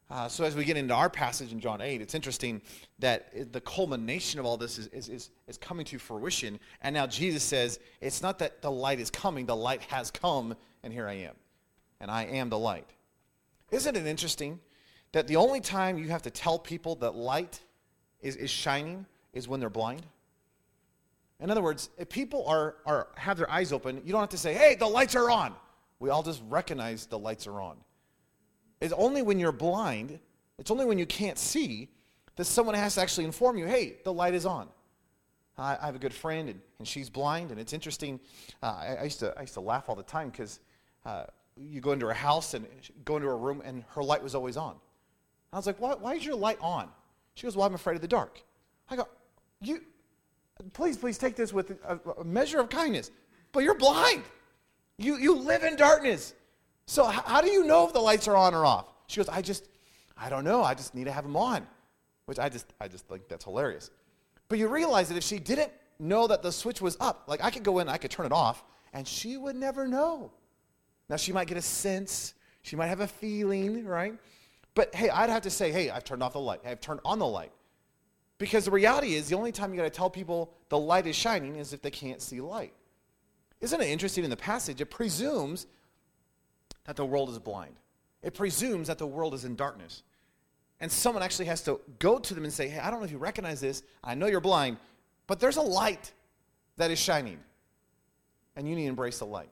Uh, 0.09 0.29
so 0.29 0.45
as 0.45 0.55
we 0.55 0.65
get 0.65 0.77
into 0.77 0.95
our 0.95 1.11
passage 1.11 1.53
in 1.53 1.59
John 1.59 1.81
8, 1.81 2.01
it's 2.01 2.15
interesting 2.15 2.63
that 3.01 3.53
the 3.53 3.61
culmination 3.61 4.39
of 4.39 4.47
all 4.47 4.57
this 4.57 4.79
is, 4.79 4.87
is, 4.89 5.09
is, 5.09 5.31
is, 5.49 5.59
coming 5.59 5.85
to 5.87 5.99
fruition. 5.99 6.61
And 6.83 6.95
now 6.95 7.09
Jesus 7.09 7.43
says, 7.43 7.81
it's 8.01 8.23
not 8.23 8.39
that 8.39 8.63
the 8.63 8.71
light 8.71 9.01
is 9.01 9.11
coming, 9.11 9.47
the 9.47 9.57
light 9.57 9.83
has 9.83 10.13
come, 10.13 10.55
and 10.85 10.93
here 10.93 11.09
I 11.09 11.15
am. 11.15 11.35
And 12.01 12.09
I 12.09 12.25
am 12.25 12.51
the 12.51 12.59
light. 12.59 12.89
Isn't 13.73 13.97
it 13.97 14.07
interesting 14.07 14.61
that 15.11 15.27
the 15.27 15.37
only 15.37 15.61
time 15.61 15.99
you 15.99 16.09
have 16.09 16.23
to 16.23 16.31
tell 16.31 16.59
people 16.59 16.95
that 16.97 17.17
light 17.17 17.61
is, 18.21 18.37
is 18.37 18.51
shining 18.51 19.07
is 19.33 19.49
when 19.49 19.59
they're 19.59 19.69
blind? 19.71 20.07
In 21.41 21.51
other 21.51 21.63
words, 21.63 21.91
if 21.99 22.09
people 22.09 22.47
are, 22.47 22.77
are, 22.87 23.09
have 23.17 23.37
their 23.37 23.51
eyes 23.51 23.73
open, 23.73 24.01
you 24.05 24.13
don't 24.13 24.21
have 24.21 24.31
to 24.31 24.39
say, 24.39 24.55
hey, 24.55 24.77
the 24.77 24.87
lights 24.87 25.17
are 25.17 25.31
on. 25.31 25.53
We 25.99 26.11
all 26.11 26.23
just 26.23 26.43
recognize 26.49 27.07
the 27.07 27.19
lights 27.19 27.47
are 27.49 27.61
on. 27.61 27.77
It's 28.87 28.95
only 28.97 29.21
when 29.21 29.41
you're 29.41 29.51
blind, 29.51 30.21
it's 30.59 30.71
only 30.71 30.85
when 30.85 30.97
you 30.97 31.07
can't 31.07 31.37
see, 31.37 31.89
that 32.37 32.45
someone 32.45 32.77
has 32.77 32.95
to 32.95 33.01
actually 33.01 33.25
inform 33.25 33.59
you, 33.59 33.67
hey, 33.67 33.97
the 34.05 34.13
light 34.13 34.33
is 34.33 34.47
on. 34.47 34.69
I, 35.59 35.77
I 35.83 35.87
have 35.87 35.97
a 35.97 35.99
good 35.99 36.15
friend, 36.15 36.49
and, 36.49 36.61
and, 36.79 36.87
she's 36.87 37.11
blind, 37.11 37.51
and 37.51 37.59
it's 37.59 37.73
interesting. 37.73 38.21
Uh, 38.63 38.67
I, 38.67 38.97
I, 39.01 39.03
used 39.03 39.19
to, 39.21 39.37
I 39.37 39.41
used 39.41 39.55
to 39.55 39.61
laugh 39.61 39.89
all 39.89 39.97
the 39.97 40.05
time 40.05 40.31
because 40.31 40.61
uh, 41.05 41.25
you 41.57 41.81
go 41.81 41.91
into 41.91 42.07
her 42.07 42.15
house 42.15 42.55
and 42.55 42.65
go 43.05 43.17
into 43.17 43.27
her 43.27 43.37
room, 43.37 43.61
and 43.65 43.83
her 43.89 44.05
light 44.05 44.23
was 44.23 44.37
always 44.37 44.57
on. 44.57 44.77
I 45.53 45.57
was 45.57 45.67
like, 45.67 45.81
why, 45.81 45.95
why 45.95 46.15
is 46.15 46.25
your 46.25 46.37
light 46.37 46.59
on? 46.61 46.89
She 47.35 47.45
goes, 47.45 47.57
well, 47.57 47.67
I'm 47.67 47.75
afraid 47.75 47.97
of 47.97 48.03
the 48.03 48.09
dark. 48.09 48.41
I 48.89 48.95
go, 48.95 49.09
you, 49.61 49.81
please, 50.75 50.97
please 50.97 51.19
take 51.19 51.35
this 51.35 51.53
with 51.53 51.73
a, 51.85 51.99
a 52.21 52.25
measure 52.25 52.61
of 52.61 52.69
kindness, 52.69 53.11
but 53.51 53.65
you're 53.65 53.75
blind. 53.75 54.23
You, 54.97 55.17
you 55.17 55.35
live 55.35 55.65
in 55.65 55.75
darkness. 55.75 56.35
So 56.87 57.05
how 57.05 57.41
do 57.41 57.51
you 57.51 57.65
know 57.65 57.87
if 57.87 57.93
the 57.93 58.01
lights 58.01 58.29
are 58.29 58.37
on 58.37 58.55
or 58.55 58.65
off? 58.65 58.87
She 59.09 59.19
goes, 59.19 59.29
I 59.29 59.43
just, 59.43 59.69
I 60.17 60.29
don't 60.29 60.45
know. 60.45 60.63
I 60.63 60.75
just 60.75 60.95
need 60.95 61.05
to 61.05 61.13
have 61.13 61.25
them 61.25 61.37
on, 61.37 61.67
which 62.27 62.39
I 62.39 62.49
just, 62.49 62.73
I 62.81 62.89
just 62.89 63.07
think 63.09 63.29
that's 63.29 63.45
hilarious. 63.45 63.91
But 64.49 64.59
you 64.59 64.69
realize 64.69 65.09
that 65.09 65.17
if 65.17 65.25
she 65.25 65.39
didn't 65.39 65.73
know 65.99 66.27
that 66.29 66.43
the 66.43 66.53
switch 66.53 66.81
was 66.81 66.97
up, 67.01 67.25
like 67.27 67.43
I 67.43 67.51
could 67.51 67.65
go 67.65 67.81
in, 67.81 67.89
I 67.89 67.97
could 67.97 68.11
turn 68.11 68.27
it 68.27 68.33
off, 68.33 68.63
and 68.93 69.07
she 69.07 69.37
would 69.37 69.57
never 69.57 69.89
know. 69.89 70.31
Now 71.09 71.17
she 71.17 71.33
might 71.33 71.49
get 71.49 71.57
a 71.57 71.63
sense, 71.63 72.35
she 72.63 72.77
might 72.77 72.87
have 72.87 73.01
a 73.01 73.07
feeling, 73.07 73.85
right? 73.85 74.15
But 74.75 74.95
hey, 74.95 75.09
I'd 75.09 75.31
have 75.31 75.43
to 75.43 75.51
say, 75.51 75.73
hey, 75.73 75.91
I've 75.91 76.05
turned 76.05 76.23
off 76.23 76.35
the 76.35 76.41
light. 76.41 76.61
I've 76.65 76.81
turned 76.81 77.01
on 77.05 77.19
the 77.19 77.27
light. 77.27 77.53
Because 78.39 78.67
the 78.67 78.71
reality 78.71 79.15
is, 79.15 79.29
the 79.29 79.37
only 79.37 79.51
time 79.51 79.73
you 79.73 79.79
got 79.79 79.85
to 79.85 79.91
tell 79.91 80.11
people 80.11 80.53
the 80.69 80.79
light 80.79 81.07
is 81.07 81.17
shining 81.17 81.57
is 81.57 81.73
if 81.73 81.81
they 81.81 81.91
can't 81.91 82.21
see 82.21 82.41
light. 82.41 82.75
Isn't 83.61 83.81
it 83.81 83.89
interesting 83.89 84.23
in 84.25 84.31
the 84.31 84.37
passage? 84.37 84.81
It 84.81 84.87
presumes 84.87 85.67
that 86.87 86.97
the 86.97 87.05
world 87.05 87.31
is 87.31 87.39
blind. 87.39 87.77
It 88.23 88.35
presumes 88.35 88.89
that 88.89 88.99
the 88.99 89.07
world 89.07 89.35
is 89.35 89.45
in 89.45 89.55
darkness. 89.55 90.03
And 90.81 90.91
someone 90.91 91.23
actually 91.23 91.47
has 91.47 91.63
to 91.63 91.81
go 91.99 92.19
to 92.19 92.35
them 92.35 92.45
and 92.45 92.53
say, 92.53 92.69
Hey, 92.69 92.79
I 92.79 92.91
don't 92.91 93.01
know 93.01 93.07
if 93.07 93.13
you 93.13 93.19
recognize 93.19 93.61
this. 93.61 93.83
I 94.03 94.15
know 94.15 94.27
you're 94.27 94.41
blind, 94.41 94.79
but 95.27 95.41
there's 95.41 95.57
a 95.57 95.63
light 95.63 96.13
that 96.77 96.91
is 96.91 96.99
shining. 96.99 97.39
And 98.57 98.69
you 98.69 98.75
need 98.75 98.83
to 98.83 98.89
embrace 98.89 99.19
the 99.19 99.27
light. 99.27 99.51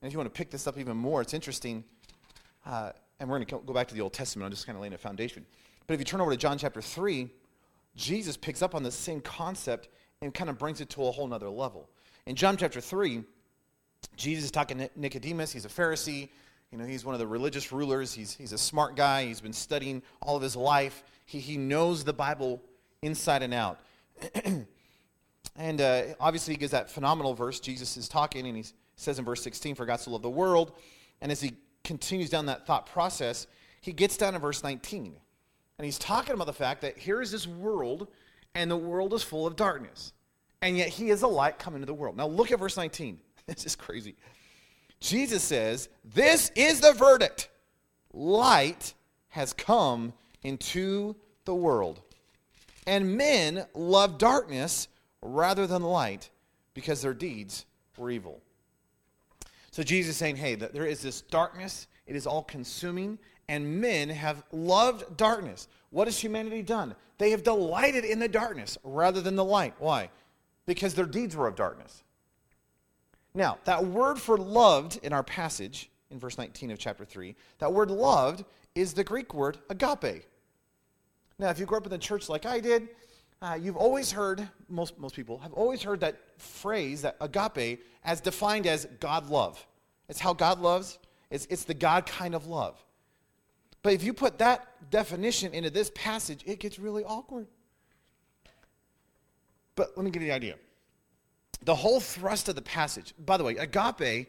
And 0.00 0.06
if 0.08 0.12
you 0.12 0.18
want 0.18 0.32
to 0.32 0.36
pick 0.36 0.50
this 0.50 0.66
up 0.66 0.78
even 0.78 0.96
more, 0.96 1.20
it's 1.20 1.34
interesting. 1.34 1.84
Uh, 2.64 2.92
and 3.18 3.28
we're 3.28 3.36
going 3.36 3.46
to 3.46 3.60
go 3.66 3.72
back 3.72 3.88
to 3.88 3.94
the 3.94 4.00
Old 4.00 4.12
Testament. 4.12 4.46
I'm 4.46 4.50
just 4.50 4.66
kind 4.66 4.76
of 4.76 4.80
laying 4.80 4.94
a 4.94 4.98
foundation. 4.98 5.44
But 5.86 5.94
if 5.94 6.00
you 6.00 6.04
turn 6.04 6.20
over 6.20 6.30
to 6.30 6.36
John 6.36 6.56
chapter 6.56 6.80
3, 6.80 7.28
Jesus 7.96 8.36
picks 8.36 8.62
up 8.62 8.74
on 8.74 8.82
the 8.82 8.90
same 8.90 9.20
concept 9.20 9.88
and 10.22 10.32
kind 10.32 10.48
of 10.48 10.58
brings 10.58 10.80
it 10.80 10.88
to 10.90 11.04
a 11.04 11.10
whole 11.10 11.26
nother 11.26 11.50
level. 11.50 11.90
In 12.26 12.36
John 12.36 12.56
chapter 12.56 12.80
3, 12.80 13.22
Jesus 14.20 14.44
is 14.44 14.50
talking 14.50 14.78
to 14.78 14.90
Nicodemus. 14.96 15.50
He's 15.50 15.64
a 15.64 15.68
Pharisee. 15.68 16.28
You 16.70 16.78
know, 16.78 16.84
he's 16.84 17.04
one 17.04 17.14
of 17.14 17.18
the 17.18 17.26
religious 17.26 17.72
rulers. 17.72 18.12
He's, 18.12 18.34
he's 18.34 18.52
a 18.52 18.58
smart 18.58 18.94
guy. 18.94 19.24
He's 19.24 19.40
been 19.40 19.52
studying 19.52 20.02
all 20.20 20.36
of 20.36 20.42
his 20.42 20.54
life. 20.54 21.02
He, 21.24 21.40
he 21.40 21.56
knows 21.56 22.04
the 22.04 22.12
Bible 22.12 22.62
inside 23.02 23.42
and 23.42 23.54
out. 23.54 23.80
and 25.56 25.80
uh, 25.80 26.02
obviously, 26.20 26.54
he 26.54 26.58
gives 26.58 26.72
that 26.72 26.90
phenomenal 26.90 27.34
verse. 27.34 27.60
Jesus 27.60 27.96
is 27.96 28.08
talking, 28.08 28.46
and 28.46 28.56
he 28.56 28.64
says 28.94 29.18
in 29.18 29.24
verse 29.24 29.42
16, 29.42 29.74
For 29.74 29.86
God 29.86 29.96
so 29.96 30.10
loved 30.10 30.22
the 30.22 30.30
world. 30.30 30.72
And 31.22 31.32
as 31.32 31.40
he 31.40 31.54
continues 31.82 32.28
down 32.28 32.46
that 32.46 32.66
thought 32.66 32.86
process, 32.86 33.46
he 33.80 33.92
gets 33.92 34.18
down 34.18 34.34
to 34.34 34.38
verse 34.38 34.62
19. 34.62 35.16
And 35.78 35.84
he's 35.84 35.98
talking 35.98 36.34
about 36.34 36.46
the 36.46 36.52
fact 36.52 36.82
that 36.82 36.98
here 36.98 37.22
is 37.22 37.32
this 37.32 37.46
world, 37.46 38.06
and 38.54 38.70
the 38.70 38.76
world 38.76 39.14
is 39.14 39.22
full 39.22 39.46
of 39.46 39.56
darkness. 39.56 40.12
And 40.60 40.76
yet 40.76 40.88
he 40.88 41.08
is 41.08 41.22
a 41.22 41.26
light 41.26 41.58
coming 41.58 41.80
to 41.80 41.86
the 41.86 41.94
world. 41.94 42.18
Now 42.18 42.26
look 42.26 42.52
at 42.52 42.58
verse 42.58 42.76
19. 42.76 43.18
This 43.46 43.66
is 43.66 43.76
crazy. 43.76 44.14
Jesus 45.00 45.42
says, 45.42 45.88
This 46.04 46.52
is 46.54 46.80
the 46.80 46.92
verdict. 46.92 47.48
Light 48.12 48.94
has 49.30 49.52
come 49.52 50.12
into 50.42 51.16
the 51.44 51.54
world. 51.54 52.00
And 52.86 53.16
men 53.16 53.66
love 53.74 54.18
darkness 54.18 54.88
rather 55.22 55.66
than 55.66 55.82
light 55.82 56.30
because 56.74 57.02
their 57.02 57.14
deeds 57.14 57.66
were 57.96 58.10
evil. 58.10 58.40
So 59.70 59.82
Jesus 59.82 60.12
is 60.12 60.16
saying, 60.16 60.36
hey, 60.36 60.56
there 60.56 60.86
is 60.86 61.00
this 61.00 61.20
darkness, 61.22 61.86
it 62.06 62.16
is 62.16 62.26
all 62.26 62.42
consuming, 62.42 63.18
and 63.48 63.80
men 63.80 64.08
have 64.08 64.42
loved 64.52 65.16
darkness. 65.16 65.68
What 65.90 66.08
has 66.08 66.18
humanity 66.18 66.62
done? 66.62 66.94
They 67.18 67.30
have 67.30 67.42
delighted 67.42 68.04
in 68.04 68.18
the 68.18 68.28
darkness 68.28 68.78
rather 68.82 69.20
than 69.20 69.36
the 69.36 69.44
light. 69.44 69.74
Why? 69.78 70.10
Because 70.66 70.94
their 70.94 71.06
deeds 71.06 71.36
were 71.36 71.46
of 71.46 71.56
darkness. 71.56 72.02
Now, 73.34 73.58
that 73.64 73.84
word 73.84 74.18
for 74.18 74.36
loved 74.36 74.98
in 75.02 75.12
our 75.12 75.22
passage, 75.22 75.90
in 76.10 76.18
verse 76.18 76.36
19 76.36 76.70
of 76.70 76.78
chapter 76.78 77.04
3, 77.04 77.34
that 77.58 77.72
word 77.72 77.90
loved 77.90 78.44
is 78.74 78.92
the 78.92 79.04
Greek 79.04 79.34
word 79.34 79.58
agape. 79.68 80.24
Now, 81.38 81.48
if 81.50 81.58
you 81.58 81.66
grew 81.66 81.78
up 81.78 81.84
in 81.84 81.90
the 81.90 81.98
church 81.98 82.28
like 82.28 82.44
I 82.44 82.60
did, 82.60 82.88
uh, 83.42 83.58
you've 83.60 83.76
always 83.76 84.12
heard, 84.12 84.46
most, 84.68 84.98
most 84.98 85.14
people 85.14 85.38
have 85.38 85.52
always 85.54 85.82
heard 85.82 86.00
that 86.00 86.16
phrase, 86.38 87.02
that 87.02 87.16
agape, 87.20 87.82
as 88.04 88.20
defined 88.20 88.66
as 88.66 88.86
God 88.98 89.28
love. 89.28 89.64
It's 90.08 90.20
how 90.20 90.34
God 90.34 90.60
loves, 90.60 90.98
it's, 91.30 91.46
it's 91.48 91.64
the 91.64 91.74
God 91.74 92.04
kind 92.04 92.34
of 92.34 92.46
love. 92.46 92.82
But 93.82 93.94
if 93.94 94.02
you 94.02 94.12
put 94.12 94.38
that 94.38 94.90
definition 94.90 95.54
into 95.54 95.70
this 95.70 95.90
passage, 95.94 96.42
it 96.44 96.58
gets 96.58 96.78
really 96.78 97.04
awkward. 97.04 97.46
But 99.74 99.96
let 99.96 100.04
me 100.04 100.10
give 100.10 100.20
you 100.20 100.28
the 100.28 100.34
idea. 100.34 100.56
The 101.64 101.74
whole 101.74 102.00
thrust 102.00 102.48
of 102.48 102.54
the 102.54 102.62
passage, 102.62 103.14
by 103.18 103.36
the 103.36 103.44
way, 103.44 103.56
agape, 103.56 104.28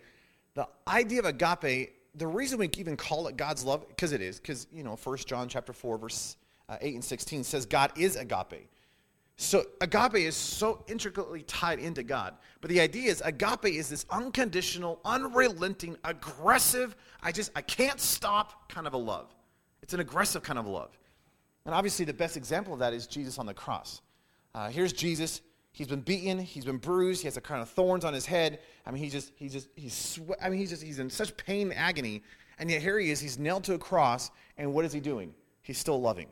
the 0.54 0.68
idea 0.88 1.20
of 1.20 1.26
agape, 1.26 1.94
the 2.16 2.28
reason 2.28 2.60
we 2.60 2.70
even 2.78 2.98
call 2.98 3.28
it 3.28 3.38
God's 3.38 3.64
love, 3.64 3.88
because 3.88 4.12
it 4.12 4.22
is, 4.22 4.40
because, 4.40 4.68
you 4.72 4.84
know, 4.84 4.98
1 5.02 5.18
John 5.20 5.48
chapter 5.48 5.72
4, 5.72 5.98
verse 5.98 6.36
uh, 6.68 6.78
8 6.82 6.96
and 6.96 7.04
16 7.04 7.44
says 7.44 7.66
God 7.66 7.92
is 7.98 8.16
agape. 8.16 8.70
So 9.38 9.64
agape 9.80 10.16
is 10.16 10.36
so 10.36 10.84
intricately 10.88 11.42
tied 11.44 11.80
into 11.80 12.04
God. 12.04 12.36
But 12.60 12.70
the 12.70 12.80
idea 12.80 13.10
is 13.10 13.22
agape 13.22 13.66
is 13.66 13.90
this 13.90 14.06
unconditional, 14.10 15.00
unrelenting, 15.04 15.98
aggressive, 16.04 16.96
I 17.24 17.32
just, 17.32 17.52
I 17.56 17.62
can't 17.62 18.00
stop 18.00 18.70
kind 18.70 18.88
of 18.88 18.94
a 18.94 18.98
love. 18.98 19.34
It's 19.82 19.94
an 19.94 20.00
aggressive 20.00 20.44
kind 20.44 20.60
of 20.60 20.68
love. 20.68 20.98
And 21.66 21.74
obviously, 21.74 22.06
the 22.06 22.14
best 22.14 22.38
example 22.38 22.74
of 22.74 22.80
that 22.80 22.94
is 22.94 23.08
Jesus 23.08 23.38
on 23.38 23.46
the 23.46 23.54
cross. 23.54 24.02
Uh, 24.54 24.70
here's 24.70 24.94
Jesus. 24.94 25.42
He's 25.72 25.88
been 25.88 26.02
beaten. 26.02 26.40
He's 26.40 26.66
been 26.66 26.78
bruised. 26.78 27.22
He 27.22 27.28
has 27.28 27.38
a 27.38 27.42
crown 27.42 27.62
of 27.62 27.70
thorns 27.70 28.04
on 28.04 28.14
his 28.14 28.26
head. 28.26 28.60
I 28.86 28.92
mean, 28.92 29.02
he 29.02 29.10
just, 29.10 29.32
he 29.36 29.48
just, 29.48 29.70
he's, 29.76 29.94
swe- 29.94 30.36
I 30.42 30.50
mean, 30.50 30.60
he's 30.60 30.70
just, 30.70 30.84
he's 30.84 31.00
in 31.00 31.10
such 31.10 31.36
pain 31.38 31.72
and 31.72 31.78
agony. 31.78 32.24
And 32.60 32.70
yet 32.70 32.82
here 32.82 33.00
he 33.00 33.10
is. 33.10 33.20
He's 33.20 33.40
nailed 33.40 33.64
to 33.66 33.74
a 33.74 33.78
cross. 33.78 34.32
And 34.58 34.74
what 34.74 34.86
is 34.86 34.92
he 34.92 35.00
doing? 35.00 35.34
He's 35.62 35.78
still 35.78 36.02
loving. 36.02 36.28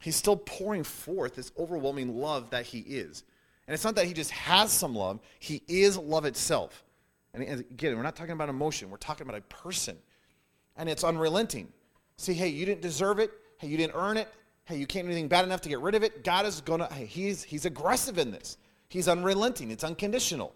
He's 0.00 0.16
still 0.16 0.36
pouring 0.36 0.84
forth 0.84 1.34
this 1.34 1.52
overwhelming 1.58 2.16
love 2.16 2.50
that 2.50 2.66
he 2.66 2.80
is. 2.80 3.24
And 3.66 3.74
it's 3.74 3.84
not 3.84 3.94
that 3.94 4.06
he 4.06 4.12
just 4.12 4.30
has 4.32 4.72
some 4.72 4.94
love, 4.94 5.20
he 5.38 5.62
is 5.68 5.96
love 5.96 6.24
itself. 6.24 6.84
And 7.34 7.42
again, 7.42 7.96
we're 7.96 8.02
not 8.02 8.16
talking 8.16 8.32
about 8.32 8.48
emotion, 8.48 8.90
we're 8.90 8.96
talking 8.96 9.26
about 9.26 9.38
a 9.38 9.42
person. 9.42 9.96
And 10.76 10.88
it's 10.88 11.04
unrelenting. 11.04 11.68
See, 12.16 12.32
hey, 12.32 12.48
you 12.48 12.66
didn't 12.66 12.80
deserve 12.82 13.18
it. 13.18 13.30
Hey, 13.58 13.68
you 13.68 13.76
didn't 13.76 13.94
earn 13.94 14.16
it. 14.16 14.28
Hey, 14.64 14.78
you 14.78 14.86
can't 14.86 15.06
do 15.06 15.10
anything 15.12 15.28
bad 15.28 15.44
enough 15.44 15.60
to 15.62 15.68
get 15.68 15.80
rid 15.80 15.94
of 15.94 16.02
it. 16.02 16.24
God 16.24 16.46
is 16.46 16.60
to, 16.60 16.88
hey, 16.92 17.06
he's, 17.06 17.42
he's 17.42 17.64
aggressive 17.64 18.18
in 18.18 18.30
this. 18.30 18.58
He's 18.88 19.08
unrelenting, 19.08 19.70
it's 19.70 19.84
unconditional. 19.84 20.54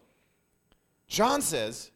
John 1.09 1.41
says, 1.41 1.91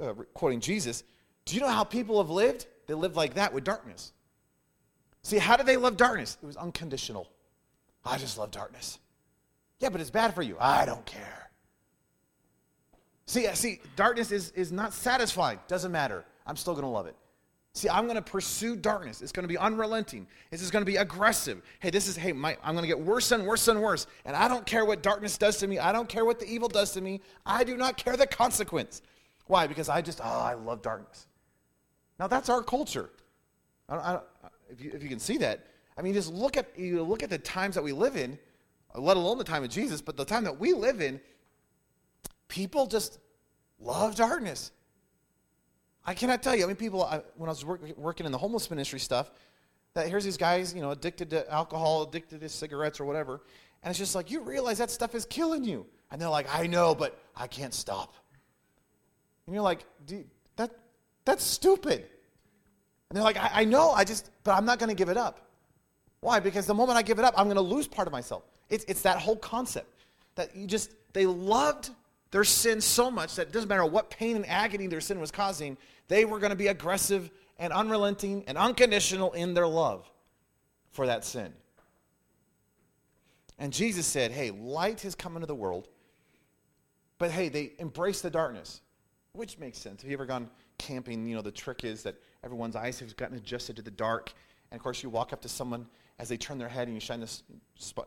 uh, 0.00 0.14
quoting 0.34 0.60
Jesus, 0.60 1.02
Do 1.44 1.54
you 1.54 1.60
know 1.60 1.68
how 1.68 1.84
people 1.84 2.22
have 2.22 2.30
lived? 2.30 2.66
They 2.86 2.94
lived 2.94 3.16
like 3.16 3.34
that 3.34 3.52
with 3.52 3.64
darkness. 3.64 4.12
See, 5.22 5.38
how 5.38 5.56
did 5.56 5.66
they 5.66 5.76
love 5.76 5.96
darkness? 5.96 6.38
It 6.42 6.46
was 6.46 6.56
unconditional. 6.56 7.28
I 8.04 8.18
just 8.18 8.38
love 8.38 8.50
darkness. 8.50 8.98
Yeah, 9.80 9.90
but 9.90 10.00
it's 10.00 10.10
bad 10.10 10.34
for 10.34 10.42
you. 10.42 10.56
I 10.58 10.86
don't 10.86 11.04
care. 11.04 11.50
See, 13.26 13.46
see, 13.54 13.80
darkness 13.94 14.32
is, 14.32 14.52
is 14.52 14.72
not 14.72 14.94
satisfying. 14.94 15.58
Doesn't 15.68 15.92
matter. 15.92 16.24
I'm 16.46 16.56
still 16.56 16.72
going 16.72 16.84
to 16.84 16.90
love 16.90 17.06
it. 17.06 17.16
See, 17.78 17.88
I'm 17.88 18.04
going 18.06 18.16
to 18.16 18.22
pursue 18.22 18.74
darkness. 18.74 19.22
It's 19.22 19.30
going 19.30 19.44
to 19.44 19.48
be 19.48 19.56
unrelenting. 19.56 20.26
This 20.50 20.62
is 20.62 20.70
going 20.72 20.82
to 20.82 20.90
be 20.90 20.96
aggressive. 20.96 21.62
Hey, 21.78 21.90
this 21.90 22.08
is, 22.08 22.16
hey, 22.16 22.32
my, 22.32 22.56
I'm 22.64 22.74
going 22.74 22.82
to 22.82 22.88
get 22.88 22.98
worse 22.98 23.30
and 23.30 23.46
worse 23.46 23.68
and 23.68 23.80
worse. 23.80 24.08
And 24.24 24.34
I 24.34 24.48
don't 24.48 24.66
care 24.66 24.84
what 24.84 25.00
darkness 25.00 25.38
does 25.38 25.58
to 25.58 25.68
me. 25.68 25.78
I 25.78 25.92
don't 25.92 26.08
care 26.08 26.24
what 26.24 26.40
the 26.40 26.46
evil 26.46 26.66
does 26.66 26.90
to 26.94 27.00
me. 27.00 27.20
I 27.46 27.62
do 27.62 27.76
not 27.76 27.96
care 27.96 28.16
the 28.16 28.26
consequence. 28.26 29.00
Why? 29.46 29.68
Because 29.68 29.88
I 29.88 30.02
just, 30.02 30.20
oh, 30.20 30.24
I 30.24 30.54
love 30.54 30.82
darkness. 30.82 31.28
Now, 32.18 32.26
that's 32.26 32.48
our 32.48 32.64
culture. 32.64 33.10
I 33.88 33.94
don't, 33.94 34.04
I 34.04 34.12
don't, 34.14 34.24
if 34.70 34.80
you, 34.80 34.90
if 34.92 35.00
you 35.04 35.08
can 35.08 35.20
see 35.20 35.38
that. 35.38 35.66
I 35.96 36.02
mean, 36.02 36.14
just 36.14 36.32
look 36.32 36.56
at, 36.56 36.76
you 36.76 37.00
look 37.04 37.22
at 37.22 37.30
the 37.30 37.38
times 37.38 37.76
that 37.76 37.84
we 37.84 37.92
live 37.92 38.16
in, 38.16 38.40
let 38.96 39.16
alone 39.16 39.38
the 39.38 39.44
time 39.44 39.62
of 39.62 39.70
Jesus, 39.70 40.02
but 40.02 40.16
the 40.16 40.24
time 40.24 40.42
that 40.44 40.58
we 40.58 40.72
live 40.72 41.00
in, 41.00 41.20
people 42.48 42.86
just 42.86 43.20
love 43.78 44.16
darkness. 44.16 44.72
I 46.08 46.14
cannot 46.14 46.42
tell 46.42 46.56
you. 46.56 46.64
I 46.64 46.66
mean, 46.66 46.76
people, 46.76 47.04
I, 47.04 47.20
when 47.36 47.50
I 47.50 47.52
was 47.52 47.66
work, 47.66 47.82
working 47.98 48.24
in 48.24 48.32
the 48.32 48.38
homeless 48.38 48.70
ministry 48.70 48.98
stuff, 48.98 49.30
that 49.92 50.08
here's 50.08 50.24
these 50.24 50.38
guys, 50.38 50.72
you 50.72 50.80
know, 50.80 50.90
addicted 50.90 51.28
to 51.28 51.52
alcohol, 51.52 52.04
addicted 52.04 52.40
to 52.40 52.48
cigarettes 52.48 52.98
or 52.98 53.04
whatever. 53.04 53.42
And 53.82 53.90
it's 53.90 53.98
just 53.98 54.14
like, 54.14 54.30
you 54.30 54.40
realize 54.40 54.78
that 54.78 54.90
stuff 54.90 55.14
is 55.14 55.26
killing 55.26 55.64
you. 55.64 55.84
And 56.10 56.18
they're 56.18 56.30
like, 56.30 56.46
I 56.50 56.66
know, 56.66 56.94
but 56.94 57.20
I 57.36 57.46
can't 57.46 57.74
stop. 57.74 58.14
And 59.46 59.54
you're 59.54 59.62
like, 59.62 59.84
that, 60.56 60.70
that's 61.26 61.44
stupid. 61.44 62.06
And 63.10 63.16
they're 63.16 63.22
like, 63.22 63.36
I, 63.36 63.50
I 63.52 63.64
know, 63.66 63.90
I 63.90 64.04
just, 64.04 64.30
but 64.44 64.52
I'm 64.52 64.64
not 64.64 64.78
going 64.78 64.88
to 64.88 64.96
give 64.96 65.10
it 65.10 65.18
up. 65.18 65.46
Why? 66.20 66.40
Because 66.40 66.64
the 66.64 66.72
moment 66.72 66.96
I 66.96 67.02
give 67.02 67.18
it 67.18 67.24
up, 67.26 67.34
I'm 67.36 67.48
going 67.48 67.56
to 67.56 67.60
lose 67.60 67.86
part 67.86 68.08
of 68.08 68.12
myself. 68.12 68.44
It's, 68.70 68.86
it's 68.88 69.02
that 69.02 69.18
whole 69.18 69.36
concept 69.36 70.04
that 70.36 70.56
you 70.56 70.66
just, 70.66 70.90
they 71.12 71.26
loved 71.26 71.90
their 72.30 72.44
sin 72.44 72.80
so 72.80 73.10
much 73.10 73.36
that 73.36 73.48
it 73.48 73.52
doesn't 73.52 73.68
matter 73.68 73.84
what 73.84 74.10
pain 74.10 74.36
and 74.36 74.46
agony 74.46 74.86
their 74.86 75.00
sin 75.00 75.20
was 75.20 75.30
causing, 75.30 75.76
they 76.08 76.24
were 76.24 76.38
going 76.38 76.50
to 76.50 76.56
be 76.56 76.66
aggressive 76.66 77.30
and 77.58 77.72
unrelenting 77.72 78.44
and 78.46 78.58
unconditional 78.58 79.32
in 79.32 79.54
their 79.54 79.66
love 79.66 80.10
for 80.90 81.06
that 81.06 81.24
sin. 81.24 81.52
And 83.58 83.72
Jesus 83.72 84.06
said, 84.06 84.30
Hey, 84.30 84.50
light 84.50 85.00
has 85.02 85.14
come 85.14 85.34
into 85.34 85.46
the 85.46 85.54
world, 85.54 85.88
but 87.18 87.30
hey, 87.30 87.48
they 87.48 87.72
embrace 87.78 88.20
the 88.20 88.30
darkness, 88.30 88.80
which 89.32 89.58
makes 89.58 89.78
sense. 89.78 90.02
Have 90.02 90.10
you 90.10 90.16
ever 90.16 90.26
gone 90.26 90.48
camping? 90.78 91.26
You 91.26 91.36
know, 91.36 91.42
the 91.42 91.50
trick 91.50 91.84
is 91.84 92.02
that 92.04 92.14
everyone's 92.44 92.76
eyes 92.76 93.00
have 93.00 93.16
gotten 93.16 93.36
adjusted 93.36 93.76
to 93.76 93.82
the 93.82 93.90
dark. 93.90 94.32
And 94.70 94.78
of 94.78 94.82
course, 94.82 95.02
you 95.02 95.10
walk 95.10 95.32
up 95.32 95.40
to 95.42 95.48
someone 95.48 95.86
as 96.18 96.28
they 96.28 96.36
turn 96.36 96.58
their 96.58 96.68
head 96.68 96.88
and 96.88 96.96
you 96.96 97.00
shine, 97.00 97.20
this, 97.20 97.42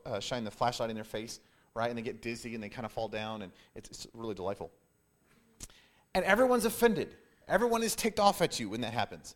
uh, 0.05 0.19
shine 0.19 0.43
the 0.43 0.51
flashlight 0.51 0.89
in 0.89 0.95
their 0.95 1.03
face, 1.03 1.39
right? 1.75 1.89
And 1.89 1.97
they 1.97 2.01
get 2.01 2.21
dizzy 2.21 2.55
and 2.55 2.63
they 2.63 2.69
kind 2.69 2.85
of 2.85 2.91
fall 2.91 3.07
down, 3.07 3.41
and 3.41 3.51
it's, 3.75 3.89
it's 3.89 4.07
really 4.13 4.35
delightful. 4.35 4.71
And 6.13 6.25
everyone's 6.25 6.65
offended. 6.65 7.15
Everyone 7.51 7.83
is 7.83 7.95
ticked 7.95 8.19
off 8.19 8.41
at 8.41 8.59
you 8.59 8.69
when 8.69 8.81
that 8.81 8.93
happens. 8.93 9.35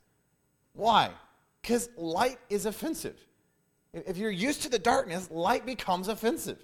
Why? 0.74 1.12
Because 1.62 1.90
light 1.98 2.40
is 2.50 2.66
offensive. 2.66 3.20
If 3.94 4.18
you're 4.18 4.32
used 4.32 4.64
to 4.64 4.70
the 4.70 4.80
darkness, 4.80 5.30
light 5.30 5.66
becomes 5.66 6.08
offensive. 6.08 6.64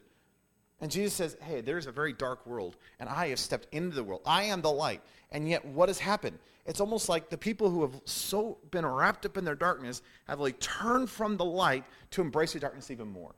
And 0.80 0.90
Jesus 0.90 1.14
says, 1.14 1.38
Hey, 1.42 1.62
there's 1.62 1.86
a 1.86 1.92
very 1.92 2.14
dark 2.14 2.46
world, 2.48 2.78
and 3.00 3.08
I 3.08 3.28
have 3.28 3.40
stepped 3.40 3.68
into 3.72 3.96
the 3.96 4.04
world. 4.04 4.22
I 4.26 4.44
am 4.44 4.62
the 4.62 4.72
light. 4.72 5.02
And 5.32 5.48
yet, 5.48 5.64
what 5.64 5.90
has 5.90 6.00
happened? 6.00 6.40
it's 6.66 6.80
almost 6.80 7.10
like 7.10 7.30
the 7.30 7.38
people 7.38 7.70
who 7.70 7.82
have 7.82 8.00
so 8.06 8.58
been 8.70 8.86
wrapped 8.86 9.26
up 9.26 9.38
in 9.38 9.46
their 9.46 9.56
darkness 9.56 10.02
have 10.28 10.40
like 10.40 10.60
turned 10.60 11.10
from 11.10 11.38
the 11.38 11.46
light 11.46 11.84
to 12.12 12.22
embrace 12.22 12.54
the 12.54 12.60
darkness 12.60 12.92
even 12.92 13.08
more. 13.08 13.34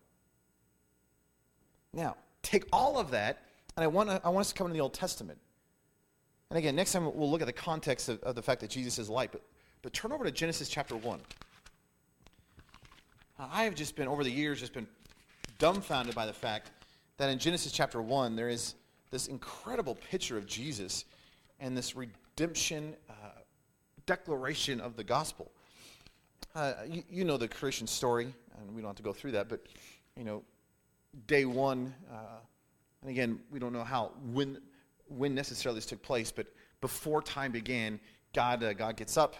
Now, 1.94 2.18
take 2.42 2.66
all 2.74 3.00
of 3.00 3.12
that, 3.12 3.44
and 3.78 3.84
I 3.84 3.88
want, 3.88 4.10
to, 4.10 4.22
I 4.24 4.30
want 4.30 4.42
us 4.42 4.50
to 4.50 4.56
come 4.56 4.68
into 4.68 4.74
the 4.74 4.82
Old 4.82 4.94
Testament. 4.94 5.40
And 6.54 6.60
again, 6.60 6.76
next 6.76 6.92
time 6.92 7.12
we'll 7.16 7.32
look 7.32 7.42
at 7.42 7.48
the 7.48 7.52
context 7.52 8.10
of, 8.10 8.22
of 8.22 8.36
the 8.36 8.42
fact 8.44 8.62
that 8.62 8.70
Jesus 8.70 9.00
is 9.00 9.10
light, 9.10 9.32
but, 9.32 9.42
but 9.82 9.92
turn 9.92 10.12
over 10.12 10.24
to 10.24 10.30
Genesis 10.30 10.70
chapter 10.70 10.96
1. 10.96 11.20
I 13.40 13.64
have 13.64 13.74
just 13.74 13.96
been, 13.96 14.08
over 14.08 14.24
the 14.24 14.30
years, 14.30 14.60
just 14.60 14.72
been 14.72 14.86
dumbfounded 15.58 16.14
by 16.14 16.28
the 16.28 16.34
fact 16.34 16.70
that 17.18 17.32
in 17.32 17.40
Genesis 17.40 17.72
chapter 17.72 18.04
1, 18.04 18.36
there 18.36 18.50
is 18.50 18.76
this 19.10 19.26
incredible 19.26 19.96
picture 20.12 20.38
of 20.38 20.46
Jesus 20.46 21.06
and 21.60 21.76
this 21.76 21.96
redemption 21.96 22.96
uh, 23.10 23.14
declaration 24.06 24.80
of 24.80 24.96
the 24.96 25.04
gospel. 25.04 25.52
Uh, 26.54 26.74
you, 26.88 27.04
you, 27.10 27.26
know 27.26 27.38
the 27.38 27.48
creation 27.48 27.88
story, 27.88 28.32
and 28.60 28.76
we 28.76 28.84
don't 28.84 28.90
have 28.90 28.98
to 28.98 29.02
go 29.02 29.12
through 29.12 29.32
that, 29.32 29.50
but 29.50 29.66
you 30.16 30.24
know, 30.24 30.44
day 31.26 31.46
one, 31.46 31.92
uh, 32.12 32.38
and 33.02 33.10
again, 33.10 33.40
we 33.50 33.58
don't 33.58 33.74
know 33.74 33.84
how 33.84 34.12
when 34.32 34.60
when 35.18 35.36
necessarily 35.36 35.78
this 35.78 35.86
took 35.86 36.02
place, 36.02 36.32
but 36.32 36.48
before 36.82 37.22
time 37.22 37.52
began, 37.52 38.00
God 38.34 38.64
uh, 38.64 38.74
God 38.74 38.98
gets 38.98 39.18
up, 39.18 39.36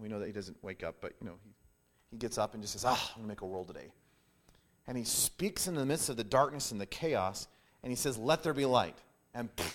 we 0.00 0.08
know 0.08 0.18
that 0.18 0.26
He 0.26 0.32
doesn't 0.32 0.56
wake 0.62 0.84
up, 0.84 0.96
but 1.00 1.12
you 1.20 1.26
know 1.26 1.34
He, 1.42 1.50
he 2.10 2.16
gets 2.16 2.38
up 2.38 2.54
and 2.54 2.62
just 2.62 2.74
says, 2.74 2.84
"Ah, 2.84 3.12
I'm 3.14 3.22
gonna 3.22 3.28
make 3.28 3.40
a 3.40 3.46
world 3.46 3.68
today," 3.68 3.90
and 4.86 4.96
He 4.96 5.04
speaks 5.04 5.66
in 5.66 5.74
the 5.74 5.86
midst 5.86 6.08
of 6.08 6.16
the 6.16 6.24
darkness 6.24 6.72
and 6.72 6.80
the 6.80 6.86
chaos, 6.86 7.48
and 7.82 7.90
He 7.90 7.96
says, 7.96 8.18
"Let 8.18 8.42
there 8.42 8.54
be 8.54 8.64
light," 8.64 8.96
and 9.34 9.54
pff, 9.56 9.72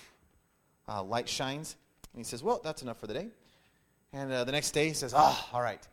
uh, 0.88 1.04
light 1.04 1.28
shines, 1.28 1.76
and 2.14 2.20
he 2.20 2.24
says, 2.24 2.44
Well, 2.44 2.60
that's 2.64 2.82
enough 2.82 3.00
for 3.00 3.08
the 3.08 3.14
day. 3.14 3.28
And 4.14 4.32
uh, 4.32 4.44
the 4.44 4.52
next 4.52 4.72
day 4.72 4.88
he 4.88 4.94
says, 4.94 5.14
Ah, 5.16 5.50
all 5.54 5.62
right. 5.62 5.86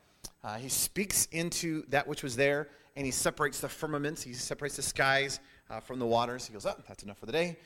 Uh, 0.43 0.57
he 0.57 0.69
speaks 0.69 1.27
into 1.27 1.85
that 1.89 2.07
which 2.07 2.23
was 2.23 2.37
there, 2.37 2.69
and 2.97 3.07
he 3.07 3.13
separates 3.13 3.61
the 3.61 3.69
firmaments, 3.69 4.23
he 4.23 4.33
separates 4.33 4.77
the 4.77 4.83
skies 4.83 5.41
uh, 5.71 5.81
from 5.81 5.99
the 5.99 6.07
waters. 6.07 6.47
He 6.47 6.53
goes, 6.53 6.67
Oh, 6.67 6.75
that's 6.87 7.03
enough 7.03 7.19
for 7.19 7.27
the 7.27 7.33
day. 7.33 7.57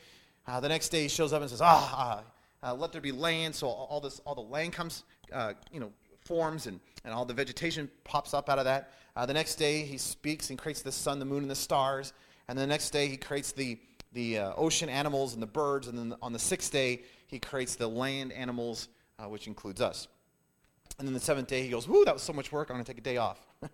Uh, 0.47 0.59
the 0.59 0.69
next 0.69 0.89
day 0.89 1.03
he 1.03 1.07
shows 1.07 1.33
up 1.33 1.41
and 1.41 1.49
says, 1.49 1.61
Ah, 1.61 2.23
uh, 2.61 2.73
let 2.73 2.91
there 2.91 3.01
be 3.01 3.11
land. 3.11 3.55
So 3.55 3.67
all, 3.67 3.99
this, 4.01 4.19
all 4.25 4.35
the 4.35 4.41
land 4.41 4.73
comes, 4.73 5.03
you 5.71 5.79
know, 5.79 5.91
forms 6.25 6.67
and, 6.67 6.79
and 7.03 7.13
all 7.13 7.25
the 7.25 7.33
vegetation 7.33 7.89
pops 8.03 8.33
up 8.33 8.49
out 8.49 8.59
of 8.59 8.65
that. 8.65 8.91
the 9.27 9.33
next 9.33 9.55
day 9.55 9.81
he 9.81 9.97
speaks 9.97 10.49
and 10.49 10.59
creates 10.59 10.81
the 10.81 10.91
sun, 10.91 11.19
the 11.19 11.25
moon, 11.25 11.43
and 11.43 11.51
the 11.51 11.55
stars. 11.55 12.13
And 12.47 12.57
the 12.57 12.67
next 12.67 12.89
day 12.91 13.07
he 13.07 13.17
creates 13.17 13.51
the, 13.51 13.77
the 14.13 14.39
ocean 14.39 14.89
animals 14.89 15.33
and 15.33 15.41
the 15.41 15.47
birds. 15.47 15.87
And 15.87 15.97
then 15.97 16.15
on 16.21 16.33
the 16.33 16.39
sixth 16.39 16.71
day 16.71 17.01
he 17.27 17.39
creates 17.39 17.75
the 17.75 17.87
land 17.87 18.31
animals, 18.31 18.87
uh, 19.19 19.27
which 19.27 19.47
includes 19.47 19.81
us. 19.81 20.07
And 20.99 21.07
then 21.07 21.13
the 21.13 21.19
seventh 21.19 21.47
day, 21.47 21.63
he 21.63 21.69
goes, 21.69 21.87
Woo, 21.87 22.05
that 22.05 22.13
was 22.13 22.23
so 22.23 22.33
much 22.33 22.51
work. 22.51 22.69
I'm 22.69 22.75
going 22.75 22.85
to 22.85 22.91
take 22.91 22.99
a 22.99 23.03
day 23.03 23.17
off. 23.17 23.39
I 23.63 23.69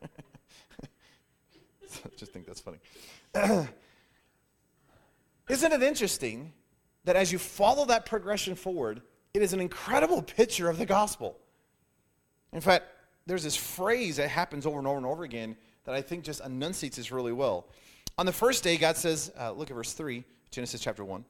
just 2.15 2.31
think 2.31 2.45
that's 2.45 2.61
funny. 2.61 2.77
Isn't 5.49 5.73
it 5.73 5.83
interesting 5.83 6.53
that 7.09 7.15
as 7.15 7.31
you 7.31 7.39
follow 7.39 7.85
that 7.85 8.05
progression 8.05 8.53
forward, 8.53 9.01
it 9.33 9.41
is 9.41 9.51
an 9.51 9.59
incredible 9.59 10.21
picture 10.21 10.69
of 10.69 10.77
the 10.77 10.85
gospel? 10.85 11.35
In 12.53 12.61
fact, 12.61 12.85
there's 13.25 13.41
this 13.41 13.55
phrase 13.55 14.17
that 14.17 14.29
happens 14.29 14.63
over 14.67 14.77
and 14.77 14.87
over 14.87 14.97
and 14.97 15.07
over 15.07 15.23
again 15.23 15.57
that 15.85 15.95
I 15.95 16.03
think 16.03 16.23
just 16.23 16.39
enunciates 16.45 16.97
this 16.97 17.11
really 17.11 17.31
well. 17.31 17.65
On 18.19 18.27
the 18.27 18.31
first 18.31 18.63
day, 18.63 18.77
God 18.77 18.95
says, 18.95 19.31
uh, 19.39 19.51
look 19.53 19.71
at 19.71 19.75
verse 19.75 19.93
3, 19.93 20.23
Genesis 20.51 20.81
chapter 20.81 21.03
1. 21.03 21.25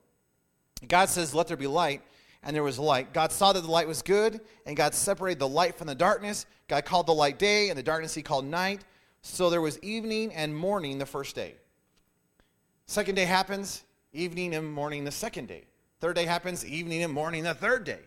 God 0.89 1.07
says, 1.07 1.33
Let 1.33 1.47
there 1.47 1.55
be 1.55 1.65
light, 1.65 2.01
and 2.43 2.53
there 2.53 2.61
was 2.61 2.77
light. 2.77 3.13
God 3.13 3.31
saw 3.31 3.53
that 3.53 3.61
the 3.61 3.71
light 3.71 3.87
was 3.87 4.01
good, 4.01 4.41
and 4.65 4.75
God 4.75 4.93
separated 4.93 5.39
the 5.39 5.47
light 5.47 5.75
from 5.75 5.87
the 5.87 5.95
darkness. 5.95 6.45
God 6.67 6.83
called 6.83 7.07
the 7.07 7.13
light 7.13 7.39
day, 7.39 7.69
and 7.69 7.79
the 7.79 7.83
darkness 7.83 8.13
he 8.13 8.21
called 8.21 8.43
night. 8.43 8.81
So 9.21 9.49
there 9.49 9.61
was 9.61 9.79
evening 9.79 10.33
and 10.33 10.53
morning 10.53 10.97
the 10.97 11.05
first 11.05 11.37
day. 11.37 11.55
Second 12.85 13.15
day 13.15 13.23
happens, 13.23 13.85
evening 14.11 14.53
and 14.55 14.69
morning 14.69 15.05
the 15.05 15.11
second 15.11 15.47
day. 15.47 15.63
Third 15.99 16.15
day 16.15 16.25
happens, 16.25 16.65
evening 16.65 17.03
and 17.03 17.13
morning 17.13 17.43
the 17.43 17.53
third 17.53 17.83
day. 17.83 17.99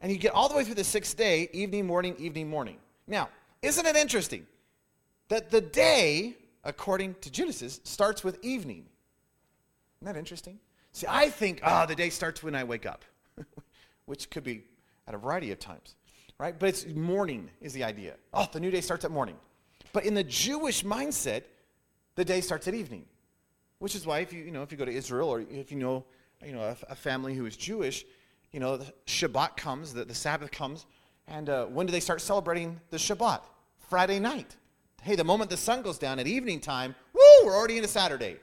And 0.00 0.12
you 0.12 0.18
get 0.18 0.32
all 0.32 0.48
the 0.48 0.54
way 0.54 0.64
through 0.64 0.74
the 0.74 0.84
sixth 0.84 1.16
day, 1.16 1.48
evening, 1.52 1.86
morning, 1.86 2.14
evening, 2.18 2.50
morning. 2.50 2.76
Now, 3.06 3.30
isn't 3.62 3.86
it 3.86 3.96
interesting 3.96 4.46
that 5.28 5.50
the 5.50 5.62
day, 5.62 6.36
according 6.62 7.14
to 7.22 7.30
Genesis, 7.30 7.80
starts 7.84 8.22
with 8.22 8.38
evening? 8.44 8.84
Isn't 10.02 10.12
that 10.12 10.18
interesting? 10.18 10.58
See, 10.92 11.06
I 11.08 11.30
think, 11.30 11.60
ah, 11.64 11.82
oh, 11.82 11.86
the 11.86 11.94
day 11.94 12.10
starts 12.10 12.42
when 12.42 12.54
I 12.54 12.64
wake 12.64 12.84
up, 12.84 13.04
which 14.04 14.28
could 14.28 14.44
be 14.44 14.64
at 15.08 15.14
a 15.14 15.18
variety 15.18 15.52
of 15.52 15.58
times, 15.58 15.94
right? 16.38 16.56
But 16.58 16.68
it's 16.68 16.86
morning 16.86 17.50
is 17.62 17.72
the 17.72 17.84
idea. 17.84 18.14
Oh, 18.32 18.46
the 18.52 18.60
new 18.60 18.70
day 18.70 18.82
starts 18.82 19.04
at 19.06 19.10
morning. 19.10 19.36
But 19.94 20.04
in 20.04 20.12
the 20.12 20.24
Jewish 20.24 20.84
mindset, 20.84 21.44
the 22.14 22.24
day 22.24 22.42
starts 22.42 22.68
at 22.68 22.74
evening, 22.74 23.06
which 23.78 23.94
is 23.94 24.06
why 24.06 24.18
if 24.18 24.32
you, 24.32 24.40
you 24.44 24.50
know, 24.50 24.62
if 24.62 24.70
you 24.70 24.76
go 24.76 24.84
to 24.84 24.92
Israel 24.92 25.30
or 25.30 25.40
if 25.40 25.72
you 25.72 25.78
know, 25.78 26.04
you 26.44 26.52
know, 26.52 26.62
a, 26.62 26.76
a 26.90 26.94
family 26.94 27.34
who 27.34 27.46
is 27.46 27.56
Jewish, 27.56 28.04
you 28.52 28.60
know, 28.60 28.78
Shabbat 29.06 29.56
comes, 29.56 29.92
the, 29.92 30.04
the 30.04 30.14
Sabbath 30.14 30.50
comes, 30.50 30.86
and 31.26 31.48
uh, 31.48 31.66
when 31.66 31.86
do 31.86 31.92
they 31.92 32.00
start 32.00 32.20
celebrating 32.20 32.80
the 32.90 32.96
Shabbat? 32.96 33.40
Friday 33.88 34.18
night. 34.18 34.56
Hey, 35.02 35.16
the 35.16 35.24
moment 35.24 35.50
the 35.50 35.56
sun 35.56 35.82
goes 35.82 35.98
down 35.98 36.18
at 36.18 36.26
evening 36.26 36.60
time, 36.60 36.94
woo, 37.12 37.46
we're 37.46 37.54
already 37.54 37.76
into 37.76 37.88
Saturday, 37.88 38.36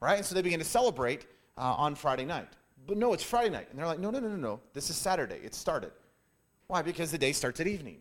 right? 0.00 0.16
And 0.16 0.24
so 0.24 0.34
they 0.34 0.42
begin 0.42 0.60
to 0.60 0.64
celebrate 0.64 1.26
uh, 1.56 1.74
on 1.74 1.94
Friday 1.94 2.24
night. 2.24 2.48
But 2.86 2.98
no, 2.98 3.12
it's 3.12 3.22
Friday 3.22 3.50
night. 3.50 3.68
And 3.70 3.78
they're 3.78 3.86
like, 3.86 3.98
no, 3.98 4.10
no, 4.10 4.20
no, 4.20 4.28
no, 4.28 4.36
no. 4.36 4.60
This 4.72 4.90
is 4.90 4.96
Saturday. 4.96 5.40
It 5.42 5.54
started. 5.54 5.92
Why? 6.66 6.82
Because 6.82 7.10
the 7.10 7.18
day 7.18 7.32
starts 7.32 7.60
at 7.60 7.66
evening. 7.66 7.98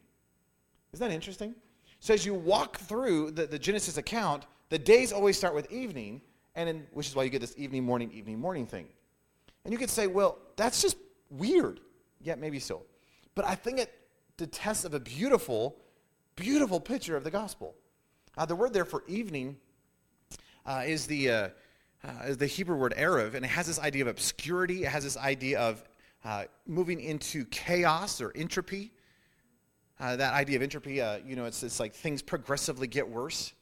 Isn't 0.92 1.08
that 1.08 1.14
interesting? 1.14 1.56
So 2.00 2.14
as 2.14 2.26
you 2.26 2.34
walk 2.34 2.78
through 2.80 3.32
the, 3.32 3.48
the 3.48 3.58
Genesis 3.58 3.98
account, 3.98 4.46
the 4.70 4.78
days 4.78 5.12
always 5.12 5.38
start 5.38 5.56
with 5.56 5.72
evening, 5.72 6.22
and 6.56 6.70
in, 6.70 6.86
which 6.92 7.08
is 7.08 7.16
why 7.16 7.24
you 7.24 7.30
get 7.30 7.42
this 7.42 7.56
evening, 7.58 7.84
morning, 7.84 8.12
evening, 8.12 8.40
morning 8.40 8.68
thing. 8.68 8.88
And 9.64 9.72
you 9.72 9.78
could 9.78 9.90
say, 9.90 10.08
well, 10.08 10.38
that's 10.56 10.82
just 10.82 10.98
weird. 11.30 11.80
Yeah, 12.22 12.36
maybe 12.36 12.60
so. 12.60 12.84
But 13.36 13.46
I 13.46 13.56
think 13.56 13.80
it 13.80 13.94
detests 14.38 14.84
of 14.84 14.94
a 14.94 15.00
beautiful, 15.00 15.78
beautiful 16.36 16.80
picture 16.80 17.16
of 17.16 17.24
the 17.24 17.32
gospel. 17.32 17.76
Uh, 18.38 18.46
the 18.46 18.56
word 18.56 18.74
there 18.74 18.86
for 18.86 19.04
evening 19.08 19.58
uh, 20.66 20.84
is 20.86 21.08
the 21.08 21.30
uh, 21.30 21.50
uh, 22.04 22.34
the 22.34 22.48
Hebrew 22.48 22.76
word 22.76 22.94
Erev, 22.98 23.34
and 23.34 23.46
it 23.46 23.50
has 23.50 23.66
this 23.66 23.80
idea 23.80 24.02
of 24.02 24.10
obscurity. 24.10 24.84
It 24.84 24.90
has 24.90 25.04
this 25.06 25.16
idea 25.16 25.60
of 25.60 25.84
uh, 26.26 26.46
moving 26.68 27.00
into 27.00 27.46
chaos 27.46 28.20
or 28.20 28.34
entropy. 28.36 28.92
Uh, 30.00 30.18
that 30.18 30.34
idea 30.34 30.58
of 30.58 30.62
entropy, 30.64 30.96
you 31.26 31.36
know, 31.36 31.46
it's, 31.46 31.64
it's 31.64 31.80
like 31.80 31.94
things 31.94 32.22
progressively 32.22 32.88
get 32.88 33.08
worse. 33.08 33.54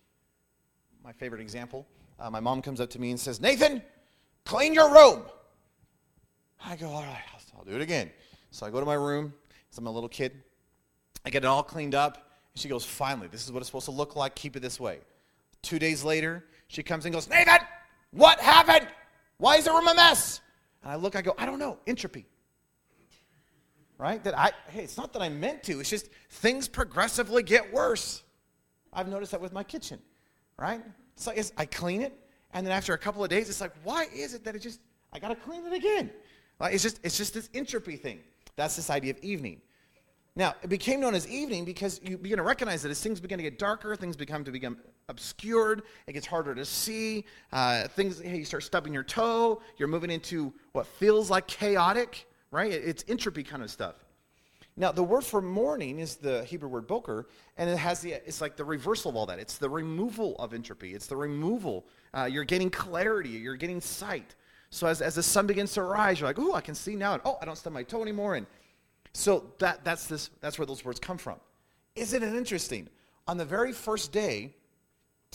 My 1.04 1.12
favorite 1.12 1.42
example 1.42 1.86
my 2.30 2.40
mom 2.40 2.62
comes 2.62 2.80
up 2.80 2.92
to 2.92 3.00
me 3.00 3.10
and 3.10 3.20
says, 3.20 3.42
Nathan, 3.42 3.82
clean 4.46 4.76
your 4.76 4.94
room. 4.94 5.24
I 6.66 6.76
go, 6.76 6.90
all 6.90 7.02
right, 7.02 7.24
I'll, 7.58 7.64
do 7.64 7.76
it 7.76 7.82
again. 7.82 8.10
So 8.50 8.66
I 8.66 8.70
go 8.70 8.80
to 8.80 8.86
my 8.86 8.96
room, 8.96 9.34
as 9.72 9.78
I'm 9.78 9.88
a 9.88 9.92
little 9.92 10.10
kid. 10.10 10.44
I 11.26 11.30
get 11.30 11.44
it 11.44 11.48
all 11.48 11.64
cleaned 11.64 11.96
up. 11.96 12.16
And 12.54 12.62
she 12.62 12.68
goes, 12.68 12.84
finally, 12.84 13.28
this 13.28 13.46
is 13.46 13.52
what 13.52 13.60
it's 13.60 13.68
supposed 13.68 13.86
to 13.86 13.92
look 13.92 14.16
like. 14.16 14.36
Keep 14.36 14.56
it 14.56 14.62
this 14.62 14.80
way. 14.80 15.00
Two 15.62 15.80
days 15.80 16.04
later, 16.04 16.44
she 16.68 16.84
comes 16.84 17.06
and 17.06 17.14
goes, 17.14 17.30
Nathan, 17.30 17.60
what 18.12 18.40
happened? 18.40 18.88
Why 19.38 19.58
is 19.58 19.66
the 19.66 19.72
room 19.72 19.88
a 19.88 19.96
mess? 19.96 20.42
And 20.84 20.92
I 20.92 20.96
look, 20.96 21.16
I 21.16 21.22
go, 21.22 21.34
I 21.38 21.46
don't 21.46 21.60
know, 21.60 21.78
entropy. 21.88 22.26
Right? 23.98 24.24
That 24.24 24.38
I, 24.38 24.52
hey, 24.70 24.84
it's 24.84 24.98
not 24.98 25.14
that 25.14 25.22
I 25.22 25.30
meant 25.30 25.64
to, 25.64 25.80
it's 25.80 25.90
just 25.90 26.10
things 26.30 26.68
progressively 26.68 27.44
get 27.44 27.72
worse. 27.72 28.24
I've 28.92 29.08
noticed 29.08 29.32
that 29.32 29.42
with 29.42 29.54
my 29.54 29.64
kitchen, 29.64 30.00
right? 30.58 30.82
So 31.16 31.32
it's, 31.32 31.52
I 31.56 31.66
clean 31.66 32.02
it, 32.02 32.18
and 32.54 32.66
then 32.66 32.74
after 32.74 32.94
a 32.94 32.98
couple 32.98 33.24
of 33.24 33.30
days, 33.30 33.48
it's 33.48 33.62
like, 33.62 33.74
why 33.84 34.08
is 34.14 34.34
it 34.34 34.44
that 34.44 34.56
it 34.56 34.60
just, 34.60 34.80
I 35.14 35.20
gotta 35.20 35.36
clean 35.36 35.66
it 35.66 35.74
again? 35.74 36.10
Like, 36.62 36.74
it's 36.76 36.84
just, 36.84 37.00
it's 37.04 37.18
just 37.18 37.34
this 37.34 37.50
entropy 37.54 37.98
thing. 37.98 38.20
That's 38.56 38.76
this 38.76 38.90
idea 38.90 39.12
of 39.12 39.20
evening. 39.20 39.62
Now, 40.36 40.54
it 40.64 40.70
became 40.70 41.02
known 41.02 41.14
as 41.16 41.28
evening 41.28 41.66
because 41.66 42.00
you 42.04 42.18
begin 42.18 42.38
to 42.38 42.44
recognize 42.44 42.84
that 42.84 42.90
as 42.90 43.02
things 43.02 43.20
begin 43.20 43.38
to 43.40 43.44
get 43.44 43.60
darker, 43.60 43.96
things 43.96 44.16
become 44.16 44.46
to 44.46 44.52
become 44.52 44.78
obscured, 45.10 45.82
it 46.08 46.14
gets 46.14 46.26
harder 46.26 46.56
to 46.56 46.64
see. 46.64 47.26
Uh, 47.52 47.88
things, 47.90 48.22
hey, 48.22 48.38
you 48.38 48.46
start 48.46 48.64
stubbing 48.64 48.94
your 48.94 49.04
toe, 49.04 49.62
you're 49.78 49.90
moving 49.90 50.10
into 50.10 50.54
what 50.72 50.86
feels 50.86 51.30
like 51.30 51.48
chaotic, 51.48 52.28
right? 52.52 52.72
It's 52.72 53.04
entropy 53.10 53.44
kind 53.44 53.62
of 53.62 53.70
stuff. 53.70 53.96
Now, 54.78 54.92
the 54.94 55.04
word 55.04 55.26
for 55.26 55.42
morning 55.42 56.00
is 56.00 56.16
the 56.16 56.46
Hebrew 56.46 56.70
word 56.70 56.88
boker, 56.88 57.28
and 57.58 57.70
it 57.70 57.78
has 57.78 58.00
the, 58.00 58.14
it's 58.14 58.40
like 58.40 58.56
the 58.56 58.64
reversal 58.64 59.10
of 59.10 59.18
all 59.18 59.26
that. 59.26 59.38
It's 59.38 59.58
the 59.58 59.70
removal 59.70 60.38
of 60.38 60.54
entropy. 60.54 60.94
It's 60.94 61.08
the 61.08 61.18
removal. 61.18 61.86
Uh, 62.14 62.30
you're 62.32 62.46
getting 62.46 62.70
clarity. 62.70 63.30
You're 63.30 63.58
getting 63.58 63.82
sight. 63.82 64.36
So 64.72 64.88
as, 64.88 65.02
as 65.02 65.16
the 65.16 65.24
sun 65.24 65.48
begins 65.48 65.74
to 65.74 65.84
rise, 65.84 66.20
you're 66.20 66.30
like, 66.30 66.40
oh, 66.40 66.54
I 66.54 66.62
can 66.62 66.76
see 66.76 66.96
now. 66.96 67.14
And, 67.14 67.22
oh, 67.26 67.38
I 67.42 67.46
don't 67.46 67.58
stub 67.58 67.74
my 67.74 67.84
toe 67.84 68.02
anymore. 68.02 68.36
And 68.36 68.48
so 69.14 69.52
that, 69.60 69.84
that's, 69.84 70.08
this, 70.08 70.30
that's 70.40 70.58
where 70.58 70.66
those 70.66 70.84
words 70.84 71.00
come 71.00 71.18
from. 71.18 71.40
Isn't 71.96 72.24
it 72.24 72.34
interesting? 72.34 72.88
On 73.28 73.38
the 73.38 73.46
very 73.46 73.74
first 73.74 74.12
day 74.12 74.56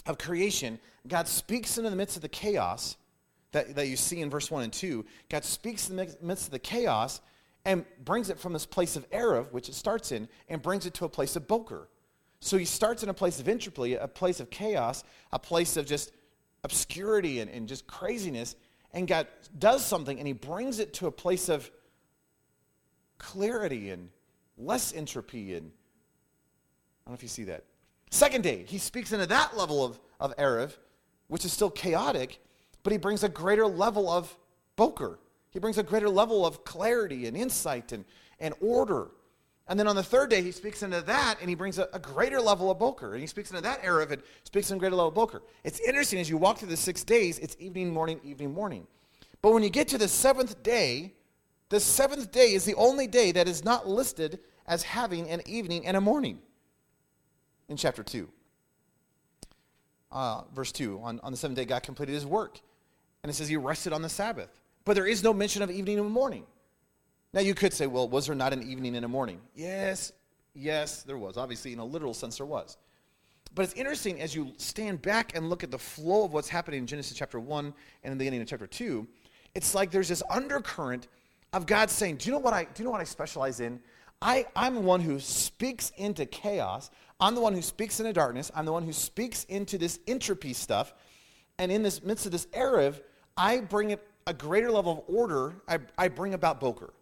of 0.07 0.19
creation, 0.19 0.79
God 1.07 1.29
speaks 1.29 1.77
into 1.77 1.91
the 1.91 1.97
midst 1.97 2.17
of 2.17 2.23
the 2.23 2.29
chaos 2.29 2.97
that, 3.53 3.77
that 3.77 3.89
you 3.89 3.97
see 3.97 4.21
in 4.21 4.31
verse 4.31 4.51
1 4.51 4.65
and 4.65 4.73
2. 4.73 5.05
God 5.29 5.45
speaks 5.45 5.91
in 5.91 5.97
the 5.97 6.17
midst 6.23 6.47
of 6.47 6.51
the 6.51 6.59
chaos 6.59 7.21
and 7.67 7.85
brings 8.05 8.31
it 8.31 8.39
from 8.39 8.55
this 8.55 8.65
place 8.65 8.97
of 8.97 9.09
Erev, 9.11 9.53
which 9.53 9.69
it 9.69 9.75
starts 9.75 10.13
in, 10.13 10.29
and 10.49 10.63
brings 10.63 10.87
it 10.87 10.95
to 10.95 11.05
a 11.05 11.09
place 11.09 11.37
of 11.37 11.47
Boker. 11.47 11.89
So 12.41 12.57
he 12.57 12.65
starts 12.65 13.03
in 13.03 13.09
a 13.09 13.15
place 13.15 13.41
of 13.41 13.49
entropy, 13.49 13.95
a 13.95 14.09
place 14.09 14.41
of 14.41 14.51
chaos, 14.51 15.05
a 15.33 15.39
place 15.39 15.77
of 15.77 15.85
just 15.85 16.13
obscurity 16.65 17.41
and, 17.41 17.51
and 17.51 17.69
just 17.69 17.87
craziness. 17.87 18.57
And 18.97 19.07
God 19.07 19.27
does 19.59 19.85
something 19.85 20.19
and 20.19 20.27
he 20.27 20.33
brings 20.33 20.79
it 20.79 20.95
to 20.95 21.07
a 21.07 21.13
place 21.13 21.51
of 21.51 21.71
clarity 23.19 23.91
and 23.91 24.09
less 24.57 24.95
entropy. 24.95 25.55
And 25.55 25.67
I 25.67 27.11
don't 27.11 27.13
know 27.13 27.15
if 27.15 27.23
you 27.23 27.29
see 27.29 27.45
that. 27.45 27.65
Second 28.11 28.43
day, 28.43 28.65
he 28.67 28.79
speaks 28.79 29.13
into 29.13 29.27
that 29.27 29.55
level 29.55 29.85
of, 29.85 30.01
of 30.19 30.35
Erev, 30.39 30.75
which 31.29 31.45
is 31.45 31.53
still 31.53 31.69
chaotic, 31.69 32.41
but 32.83 32.91
he 32.91 32.99
brings 32.99 33.23
a 33.23 33.29
greater 33.29 33.67
level 33.67 34.09
of 34.09 34.35
Boker. 34.77 35.19
He 35.51 35.59
brings 35.59 35.77
a 35.77 35.83
greater 35.83 36.09
level 36.09 36.47
of 36.47 36.65
clarity 36.65 37.27
and 37.27 37.37
insight 37.37 37.93
and, 37.93 38.07
and 38.41 38.55
order. 38.63 39.09
And 39.69 39.79
then 39.79 39.89
on 39.89 39.97
the 39.97 40.03
third 40.03 40.31
day, 40.31 40.43
he 40.43 40.53
speaks 40.53 40.83
into 40.83 41.03
that 41.03 41.39
and 41.41 41.49
he 41.49 41.57
brings 41.57 41.79
a, 41.79 41.89
a 41.93 41.99
greater 41.99 42.41
level 42.41 42.71
of 42.71 42.79
Boker. 42.79 43.13
And 43.13 43.21
he 43.21 43.27
speaks 43.27 43.51
into 43.51 43.63
that 43.63 43.81
era 43.83 44.03
of 44.03 44.13
it, 44.13 44.25
speaks 44.45 44.71
in 44.71 44.79
greater 44.79 44.95
level 44.95 45.09
of 45.09 45.15
Boker. 45.15 45.43
It's 45.65 45.81
interesting 45.81 46.21
as 46.21 46.31
you 46.31 46.37
walk 46.37 46.59
through 46.59 46.69
the 46.69 46.77
six 46.77 47.03
days, 47.03 47.39
it's 47.41 47.57
evening, 47.59 47.93
morning, 47.93 48.21
evening, 48.23 48.55
morning. 48.55 48.87
But 49.43 49.53
when 49.53 49.63
you 49.63 49.71
get 49.71 49.89
to 49.89 49.99
the 49.99 50.09
seventh 50.09 50.63
day, 50.63 51.15
the 51.69 51.81
seventh 51.81 52.31
day 52.31 52.53
is 52.53 52.65
the 52.65 52.75
only 52.75 53.09
day 53.09 53.33
that 53.33 53.49
is 53.49 53.65
not 53.65 53.89
listed 53.89 54.39
as 54.67 54.85
having 54.85 55.29
an 55.31 55.43
evening 55.47 55.87
and 55.87 55.97
a 55.97 56.01
morning 56.01 56.39
in 57.69 57.77
chapter 57.77 58.05
2. 58.05 58.29
Uh, 60.13 60.43
verse 60.55 60.71
2 60.71 61.01
on, 61.03 61.21
on 61.25 61.33
the 61.33 61.37
seventh 61.37 61.59
day, 61.59 61.65
God 61.65 61.83
completed 61.83 62.13
his 62.13 62.25
work. 62.25 62.61
And 63.23 63.31
it 63.31 63.35
says 63.35 63.49
he 63.49 63.57
rested 63.57 63.93
on 63.93 64.03
the 64.03 64.09
Sabbath. 64.09 64.61
But 64.85 64.95
there 64.95 65.07
is 65.07 65.25
no 65.25 65.35
mention 65.35 65.63
of 65.63 65.71
evening 65.71 65.99
and 65.99 66.09
morning. 66.09 66.45
Now 67.33 67.41
you 67.41 67.55
could 67.55 67.73
say, 67.73 67.87
well, 67.87 68.09
was 68.09 68.27
there 68.27 68.37
not 68.37 68.53
an 68.53 68.63
evening 68.63 68.97
and 68.97 69.05
a 69.05 69.09
morning? 69.09 69.41
Yes, 69.55 70.13
yes, 70.55 71.03
there 71.03 71.19
was. 71.19 71.37
Obviously, 71.37 71.73
in 71.73 71.79
a 71.79 71.85
literal 71.85 72.15
sense, 72.15 72.39
there 72.39 72.47
was. 72.47 72.77
But 73.55 73.65
it's 73.65 73.75
interesting 73.75 74.21
as 74.21 74.35
you 74.35 74.53
stand 74.59 75.03
back 75.03 75.37
and 75.37 75.49
look 75.49 75.65
at 75.65 75.71
the 75.71 75.79
flow 75.79 76.25
of 76.25 76.33
what's 76.33 76.49
happening 76.49 76.81
in 76.81 76.87
Genesis 76.87 77.17
chapter 77.17 77.41
1 77.41 77.65
and 77.65 77.75
in 78.05 78.13
the 78.13 78.17
beginning 78.17 78.43
of 78.43 78.49
chapter 78.49 78.67
2, 78.67 79.07
it's 79.55 79.75
like 79.75 79.91
there's 79.91 80.09
this 80.09 80.23
undercurrent 80.31 81.09
of 81.53 81.67
God 81.67 81.89
saying, 81.91 82.17
Do 82.17 82.29
you 82.29 82.33
know 82.33 82.39
what 82.39 82.53
I 82.53 82.65
do 82.65 82.83
you 82.83 82.85
know 82.85 82.91
what 82.91 83.01
I 83.01 83.05
specialize 83.05 83.61
in? 83.61 83.81
I, 84.21 84.47
I'm 84.55 84.75
the 84.75 84.81
one 84.81 85.01
who 85.01 85.21
speaks 85.21 85.93
into 85.97 86.27
chaos. 86.27 86.91
I'm 87.21 87.35
the 87.35 87.41
one 87.41 87.55
who 87.55 87.63
speaks 87.63 88.01
into 88.01 88.13
darkness. 88.13 88.51
I'm 88.55 88.65
the 88.65 88.73
one 88.73 88.83
who 88.83 88.93
speaks 88.93 89.45
into 89.45 89.79
this 89.79 90.01
entropy 90.07 90.53
stuff. 90.53 90.95
And 91.59 91.71
in 91.71 91.83
this 91.83 92.03
midst 92.03 92.27
of 92.27 92.33
this 92.33 92.47
Erev, 92.47 93.01
I 93.37 93.61
bring 93.61 93.91
it 93.91 94.07
a 94.27 94.35
greater 94.35 94.71
level 94.71 94.93
of 94.93 95.15
order. 95.15 95.55
I, 95.69 95.79
I 95.97 96.09
bring 96.09 96.35
about 96.35 96.61
Boker. 96.61 96.93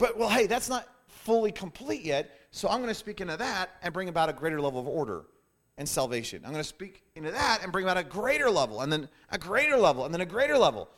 But, 0.00 0.16
well, 0.16 0.30
hey, 0.30 0.46
that's 0.46 0.70
not 0.70 0.88
fully 1.08 1.52
complete 1.52 2.00
yet. 2.00 2.38
So 2.50 2.68
I'm 2.68 2.78
going 2.78 2.88
to 2.88 2.94
speak 2.94 3.20
into 3.20 3.36
that 3.36 3.70
and 3.82 3.92
bring 3.92 4.08
about 4.08 4.30
a 4.30 4.32
greater 4.32 4.58
level 4.58 4.80
of 4.80 4.88
order 4.88 5.26
and 5.76 5.86
salvation. 5.86 6.40
I'm 6.42 6.52
going 6.52 6.62
to 6.62 6.68
speak 6.68 7.02
into 7.14 7.30
that 7.30 7.60
and 7.62 7.70
bring 7.70 7.84
about 7.84 7.98
a 7.98 8.02
greater 8.02 8.50
level, 8.50 8.80
and 8.80 8.90
then 8.90 9.08
a 9.28 9.38
greater 9.38 9.76
level, 9.76 10.06
and 10.06 10.12
then 10.12 10.22
a 10.22 10.26
greater 10.26 10.56
level. 10.56 10.88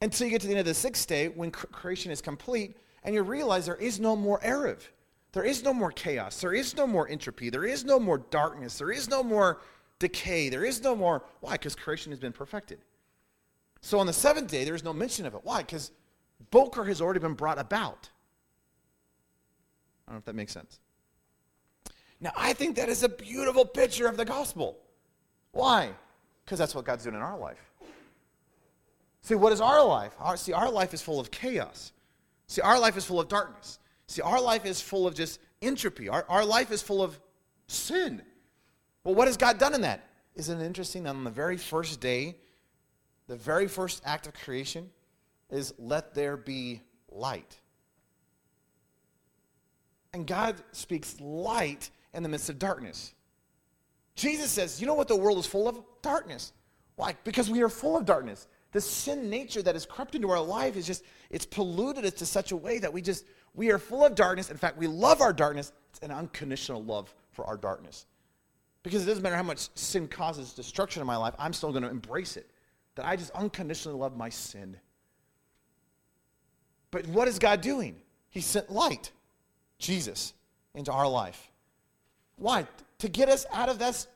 Until 0.00 0.26
you 0.26 0.30
get 0.30 0.40
to 0.42 0.46
the 0.46 0.52
end 0.52 0.60
of 0.60 0.66
the 0.66 0.74
sixth 0.74 1.08
day 1.08 1.28
when 1.28 1.50
creation 1.50 2.12
is 2.12 2.20
complete 2.20 2.76
and 3.02 3.14
you 3.14 3.22
realize 3.22 3.66
there 3.66 3.76
is 3.76 4.00
no 4.00 4.16
more 4.16 4.40
Erev. 4.40 4.80
there 5.32 5.44
is 5.44 5.62
no 5.64 5.74
more 5.74 5.90
chaos. 5.90 6.40
There 6.40 6.54
is 6.54 6.76
no 6.76 6.86
more 6.86 7.08
entropy. 7.08 7.50
There 7.50 7.64
is 7.64 7.84
no 7.84 7.98
more 7.98 8.18
darkness. 8.18 8.78
There 8.78 8.92
is 8.92 9.10
no 9.10 9.22
more 9.22 9.60
decay. 9.98 10.48
There 10.48 10.64
is 10.64 10.82
no 10.82 10.94
more. 10.94 11.24
Why? 11.40 11.52
Because 11.52 11.74
creation 11.74 12.12
has 12.12 12.20
been 12.20 12.32
perfected. 12.32 12.78
So 13.80 13.98
on 13.98 14.06
the 14.06 14.12
seventh 14.12 14.50
day, 14.50 14.64
there's 14.64 14.84
no 14.84 14.92
mention 14.92 15.26
of 15.26 15.34
it. 15.34 15.40
Why? 15.42 15.58
Because 15.58 15.90
Boker 16.50 16.84
has 16.84 17.00
already 17.00 17.20
been 17.20 17.34
brought 17.34 17.58
about. 17.58 18.10
I 20.06 20.12
don't 20.12 20.16
know 20.16 20.18
if 20.18 20.24
that 20.26 20.34
makes 20.34 20.52
sense. 20.52 20.80
Now, 22.20 22.32
I 22.36 22.52
think 22.52 22.76
that 22.76 22.88
is 22.88 23.02
a 23.02 23.08
beautiful 23.08 23.64
picture 23.64 24.06
of 24.06 24.16
the 24.16 24.24
gospel. 24.24 24.78
Why? 25.52 25.90
Because 26.44 26.58
that's 26.58 26.74
what 26.74 26.84
God's 26.84 27.04
doing 27.04 27.16
in 27.16 27.22
our 27.22 27.38
life. 27.38 27.58
See, 29.22 29.34
what 29.34 29.52
is 29.52 29.60
our 29.60 29.84
life? 29.84 30.14
Our, 30.18 30.36
see, 30.36 30.52
our 30.52 30.70
life 30.70 30.92
is 30.92 31.00
full 31.00 31.18
of 31.18 31.30
chaos. 31.30 31.92
See, 32.46 32.60
our 32.60 32.78
life 32.78 32.96
is 32.96 33.04
full 33.04 33.20
of 33.20 33.28
darkness. 33.28 33.78
See, 34.06 34.20
our 34.20 34.40
life 34.40 34.66
is 34.66 34.80
full 34.80 35.06
of 35.06 35.14
just 35.14 35.40
entropy. 35.62 36.08
Our, 36.08 36.26
our 36.28 36.44
life 36.44 36.70
is 36.70 36.82
full 36.82 37.02
of 37.02 37.18
sin. 37.66 38.22
Well, 39.02 39.14
what 39.14 39.28
has 39.28 39.36
God 39.36 39.58
done 39.58 39.74
in 39.74 39.80
that? 39.80 40.06
Isn't 40.34 40.60
it 40.60 40.66
interesting 40.66 41.04
that 41.04 41.10
on 41.10 41.24
the 41.24 41.30
very 41.30 41.56
first 41.56 42.00
day, 42.00 42.36
the 43.26 43.36
very 43.36 43.66
first 43.66 44.02
act 44.04 44.26
of 44.26 44.34
creation 44.34 44.90
is 45.50 45.72
let 45.78 46.14
there 46.14 46.36
be 46.36 46.82
light? 47.10 47.58
And 50.14 50.28
God 50.28 50.54
speaks 50.70 51.20
light 51.20 51.90
in 52.14 52.22
the 52.22 52.28
midst 52.28 52.48
of 52.48 52.58
darkness. 52.58 53.12
Jesus 54.14 54.50
says, 54.50 54.80
You 54.80 54.86
know 54.86 54.94
what 54.94 55.08
the 55.08 55.16
world 55.16 55.38
is 55.38 55.46
full 55.46 55.68
of? 55.68 55.82
Darkness. 56.02 56.52
Why? 56.94 57.16
Because 57.24 57.50
we 57.50 57.62
are 57.62 57.68
full 57.68 57.96
of 57.96 58.04
darkness. 58.04 58.46
The 58.70 58.80
sin 58.80 59.28
nature 59.28 59.60
that 59.62 59.74
has 59.74 59.84
crept 59.84 60.14
into 60.14 60.30
our 60.30 60.40
life 60.40 60.76
is 60.76 60.86
just, 60.86 61.04
it's 61.30 61.44
polluted 61.44 62.04
us 62.04 62.12
to 62.14 62.26
such 62.26 62.52
a 62.52 62.56
way 62.56 62.78
that 62.78 62.92
we 62.92 63.02
just, 63.02 63.24
we 63.54 63.72
are 63.72 63.78
full 63.78 64.04
of 64.04 64.14
darkness. 64.14 64.50
In 64.50 64.56
fact, 64.56 64.78
we 64.78 64.86
love 64.86 65.20
our 65.20 65.32
darkness. 65.32 65.72
It's 65.90 65.98
an 66.00 66.12
unconditional 66.12 66.84
love 66.84 67.12
for 67.32 67.44
our 67.46 67.56
darkness. 67.56 68.06
Because 68.84 69.02
it 69.02 69.06
doesn't 69.06 69.22
matter 69.22 69.36
how 69.36 69.42
much 69.42 69.68
sin 69.74 70.06
causes 70.06 70.52
destruction 70.52 71.00
in 71.00 71.08
my 71.08 71.16
life, 71.16 71.34
I'm 71.40 71.52
still 71.52 71.70
going 71.70 71.82
to 71.82 71.90
embrace 71.90 72.36
it. 72.36 72.48
That 72.94 73.06
I 73.06 73.16
just 73.16 73.32
unconditionally 73.32 73.98
love 73.98 74.16
my 74.16 74.28
sin. 74.28 74.76
But 76.92 77.08
what 77.08 77.26
is 77.26 77.40
God 77.40 77.60
doing? 77.60 77.96
He 78.30 78.40
sent 78.40 78.70
light, 78.70 79.10
Jesus, 79.78 80.32
into 80.74 80.92
our 80.92 81.08
life. 81.08 81.50
Why? 82.36 82.66
To 82.98 83.08
get 83.08 83.28
us 83.28 83.46
out 83.52 83.68
of 83.68 83.78
this 83.78 84.06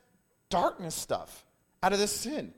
darkness 0.49 0.95
stuff, 0.95 1.45
out 1.81 1.93
of 1.93 1.99
this 1.99 2.11
sin. 2.11 2.53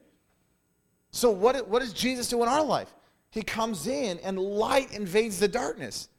So, 1.12 1.30
what, 1.30 1.68
what 1.68 1.80
does 1.80 1.94
Jesus 1.94 2.30
do 2.30 2.42
in 2.42 2.50
our 2.50 2.64
life? 2.64 2.94
He 3.32 3.42
comes 3.42 3.88
in 3.88 4.20
and 4.20 4.40
light 4.40 4.92
invades 4.94 5.40
the 5.40 5.48
darkness. 5.48 6.10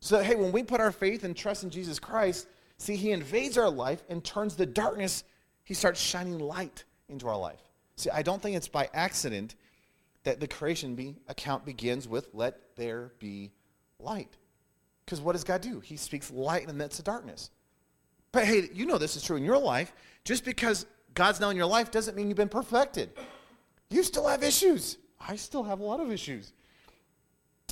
So, 0.00 0.22
hey, 0.22 0.36
when 0.36 0.52
we 0.52 0.62
put 0.62 0.80
our 0.80 0.92
faith 0.92 1.24
and 1.24 1.36
trust 1.36 1.64
in 1.64 1.70
Jesus 1.70 1.98
Christ, 1.98 2.46
see, 2.78 2.96
He 2.96 3.12
invades 3.12 3.58
our 3.58 3.70
life 3.70 4.02
and 4.08 4.22
turns 4.22 4.56
the 4.56 4.66
darkness, 4.66 5.24
He 5.64 5.74
starts 5.74 6.00
shining 6.00 6.38
light 6.38 6.84
into 7.08 7.28
our 7.28 7.36
life. 7.36 7.60
See, 7.96 8.10
I 8.10 8.22
don't 8.22 8.40
think 8.40 8.56
it's 8.56 8.68
by 8.68 8.88
accident 8.92 9.54
that 10.24 10.40
the 10.40 10.48
creation 10.48 10.94
be, 10.94 11.16
account 11.28 11.64
begins 11.64 12.08
with, 12.08 12.28
let 12.32 12.76
there 12.76 13.12
be 13.18 13.52
light. 13.98 14.36
Because 15.06 15.20
what 15.20 15.32
does 15.32 15.44
God 15.44 15.60
do? 15.60 15.78
He 15.80 15.96
speaks 15.96 16.32
light 16.32 16.62
in 16.62 16.68
the 16.68 16.74
midst 16.74 16.98
of 16.98 17.04
darkness. 17.04 17.50
But 18.32 18.44
hey, 18.44 18.68
you 18.74 18.86
know 18.86 18.98
this 18.98 19.16
is 19.16 19.22
true 19.22 19.36
in 19.36 19.44
your 19.44 19.56
life. 19.58 19.92
Just 20.24 20.44
because 20.44 20.84
God's 21.14 21.40
now 21.40 21.48
in 21.50 21.56
your 21.56 21.66
life 21.66 21.92
doesn't 21.92 22.16
mean 22.16 22.28
you've 22.28 22.36
been 22.36 22.48
perfected. 22.48 23.10
You 23.88 24.02
still 24.02 24.26
have 24.26 24.42
issues. 24.42 24.98
I 25.20 25.36
still 25.36 25.62
have 25.62 25.80
a 25.80 25.84
lot 25.84 26.00
of 26.00 26.10
issues. 26.10 26.52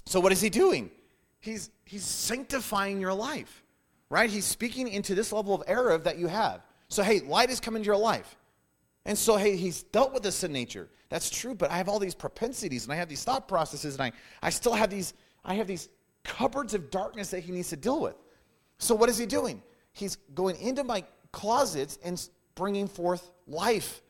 So 0.07 0.21
what 0.21 0.33
is 0.33 0.41
he 0.41 0.49
doing? 0.49 0.91
He's 1.41 1.71
he's 1.85 2.05
sanctifying 2.05 3.01
your 3.01 3.13
life. 3.13 3.63
Right? 4.11 4.31
He's 4.31 4.45
speaking 4.45 4.89
into 4.89 5.15
this 5.17 5.33
level 5.33 5.55
of 5.55 5.67
Erev 5.67 6.05
that 6.05 6.19
you 6.19 6.29
have. 6.29 6.63
So 6.89 7.03
hey, 7.03 7.21
light 7.21 7.49
has 7.49 7.59
come 7.59 7.75
into 7.75 7.87
your 7.87 7.97
life. 7.97 8.37
And 9.05 9.19
so 9.19 9.37
hey, 9.37 9.57
he's 9.57 9.83
dealt 9.83 10.15
with 10.15 10.23
this 10.23 10.37
sin 10.37 10.53
nature. 10.53 10.89
That's 11.09 11.29
true, 11.31 11.55
but 11.55 11.71
I 11.71 11.77
have 11.77 11.89
all 11.89 11.99
these 11.99 12.15
propensities 12.15 12.85
and 12.85 12.93
I 12.93 12.97
have 12.97 13.09
these 13.09 13.25
thought 13.25 13.49
processes 13.49 13.95
and 13.95 14.03
I, 14.05 14.13
I 14.41 14.51
still 14.51 14.73
have 14.73 14.89
these 14.89 15.15
I 15.45 15.55
have 15.55 15.67
these 15.67 15.89
cupboards 16.25 16.75
of 16.75 16.91
darkness 16.91 17.31
that 17.31 17.41
he 17.41 17.53
needs 17.53 17.69
to 17.69 17.77
deal 17.77 18.01
with. 18.01 18.17
So 18.79 18.95
what 18.95 19.09
is 19.09 19.19
he 19.19 19.27
doing? 19.27 19.63
he's 19.95 20.17
going 20.35 20.61
into 20.61 20.85
my 20.85 21.05
closets 21.33 21.99
and 22.05 22.29
bringing 22.55 22.87
forth 22.87 23.31
life 23.47 24.03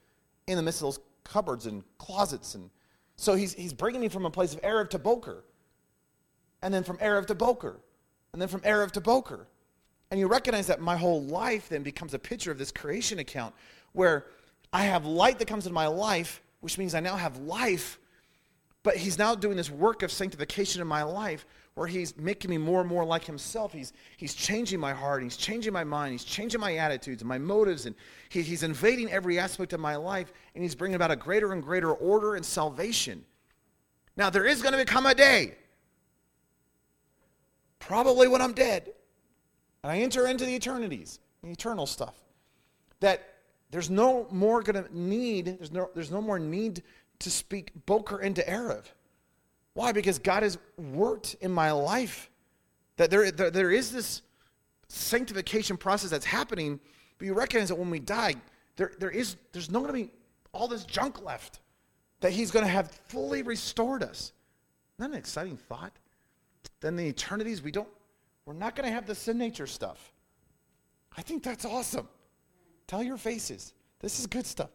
in 0.48 0.56
the 0.56 0.62
midst 0.62 0.80
of 0.80 0.86
those 0.86 1.00
cupboards 1.22 1.66
and 1.66 1.84
closets. 1.98 2.54
And 2.56 2.70
so 3.16 3.34
he's, 3.34 3.54
he's 3.54 3.72
bringing 3.72 4.00
me 4.00 4.08
from 4.08 4.26
a 4.26 4.30
place 4.30 4.52
of 4.54 4.60
Erev 4.62 4.90
to 4.90 4.98
Boker, 4.98 5.44
and 6.62 6.74
then 6.74 6.82
from 6.82 6.98
Erev 6.98 7.26
to 7.26 7.34
Boker, 7.34 7.78
and 8.32 8.42
then 8.42 8.48
from 8.48 8.60
Erev 8.62 8.90
to 8.92 9.00
Boker. 9.00 9.46
And 10.10 10.18
you 10.18 10.26
recognize 10.26 10.66
that 10.66 10.80
my 10.80 10.96
whole 10.96 11.22
life 11.22 11.68
then 11.68 11.82
becomes 11.82 12.14
a 12.14 12.18
picture 12.18 12.50
of 12.50 12.58
this 12.58 12.72
creation 12.72 13.18
account 13.18 13.54
where 13.92 14.26
I 14.72 14.84
have 14.84 15.06
light 15.06 15.38
that 15.38 15.48
comes 15.48 15.66
into 15.66 15.74
my 15.74 15.86
life, 15.86 16.42
which 16.60 16.78
means 16.78 16.94
I 16.94 17.00
now 17.00 17.16
have 17.16 17.38
life. 17.38 17.98
But 18.82 18.96
he's 18.96 19.18
now 19.18 19.34
doing 19.34 19.56
this 19.56 19.70
work 19.70 20.02
of 20.02 20.10
sanctification 20.10 20.80
in 20.80 20.86
my 20.86 21.02
life 21.02 21.46
where 21.74 21.88
he's 21.88 22.16
making 22.16 22.50
me 22.50 22.58
more 22.58 22.80
and 22.80 22.88
more 22.88 23.04
like 23.04 23.24
himself. 23.24 23.72
He's, 23.72 23.92
he's 24.16 24.34
changing 24.34 24.78
my 24.78 24.92
heart, 24.92 25.22
he's 25.22 25.36
changing 25.36 25.72
my 25.72 25.84
mind, 25.84 26.12
he's 26.12 26.24
changing 26.24 26.60
my 26.60 26.76
attitudes 26.76 27.22
and 27.22 27.28
my 27.28 27.38
motives, 27.38 27.86
and 27.86 27.96
he, 28.28 28.42
he's 28.42 28.62
invading 28.62 29.10
every 29.10 29.38
aspect 29.38 29.72
of 29.72 29.80
my 29.80 29.96
life, 29.96 30.32
and 30.54 30.62
he's 30.62 30.74
bringing 30.74 30.94
about 30.94 31.10
a 31.10 31.16
greater 31.16 31.52
and 31.52 31.62
greater 31.62 31.92
order 31.92 32.36
and 32.36 32.44
salvation. 32.44 33.24
Now, 34.16 34.30
there 34.30 34.46
is 34.46 34.62
going 34.62 34.72
to 34.72 34.78
become 34.78 35.06
a 35.06 35.14
day, 35.14 35.56
probably 37.80 38.28
when 38.28 38.40
I'm 38.40 38.52
dead, 38.52 38.92
and 39.82 39.90
I 39.90 39.98
enter 39.98 40.28
into 40.28 40.44
the 40.44 40.54
eternities, 40.54 41.18
the 41.42 41.50
eternal 41.50 41.86
stuff, 41.86 42.14
that 43.00 43.34
there's 43.72 43.90
no 43.90 44.28
more 44.30 44.62
going 44.62 44.84
to 44.84 44.96
need, 44.96 45.46
there's 45.58 45.72
no, 45.72 45.90
there's 45.94 46.12
no 46.12 46.20
more 46.20 46.38
need 46.38 46.84
to 47.18 47.30
speak 47.30 47.72
Boker 47.86 48.20
into 48.20 48.42
Erev. 48.42 48.84
Why? 49.74 49.92
Because 49.92 50.18
God 50.18 50.42
has 50.42 50.58
worked 50.78 51.36
in 51.40 51.50
my 51.50 51.72
life. 51.72 52.30
That 52.96 53.10
there, 53.10 53.30
there, 53.30 53.50
there 53.50 53.70
is 53.70 53.90
this 53.90 54.22
sanctification 54.88 55.76
process 55.76 56.10
that's 56.10 56.24
happening, 56.24 56.78
but 57.18 57.26
you 57.26 57.34
recognize 57.34 57.68
that 57.68 57.74
when 57.74 57.90
we 57.90 57.98
die, 57.98 58.36
there, 58.76 58.92
there 58.98 59.10
is, 59.10 59.36
there's 59.52 59.70
not 59.70 59.80
going 59.80 59.88
to 59.88 60.06
be 60.06 60.10
all 60.52 60.68
this 60.68 60.84
junk 60.84 61.22
left. 61.24 61.60
That 62.20 62.32
He's 62.32 62.50
going 62.50 62.64
to 62.64 62.70
have 62.70 62.90
fully 63.08 63.42
restored 63.42 64.02
us. 64.02 64.32
Isn't 64.98 65.10
that 65.10 65.10
an 65.10 65.18
exciting 65.18 65.56
thought? 65.56 65.92
Then 66.80 66.96
the 66.96 67.08
eternities, 67.08 67.60
we 67.60 67.72
don't, 67.72 67.88
we're 68.46 68.54
not 68.54 68.76
going 68.76 68.88
to 68.88 68.94
have 68.94 69.06
the 69.06 69.14
sin 69.14 69.38
nature 69.38 69.66
stuff. 69.66 70.12
I 71.16 71.22
think 71.22 71.42
that's 71.42 71.64
awesome. 71.64 72.08
Tell 72.86 73.02
your 73.02 73.16
faces. 73.16 73.74
This 74.00 74.20
is 74.20 74.26
good 74.26 74.46
stuff. 74.46 74.70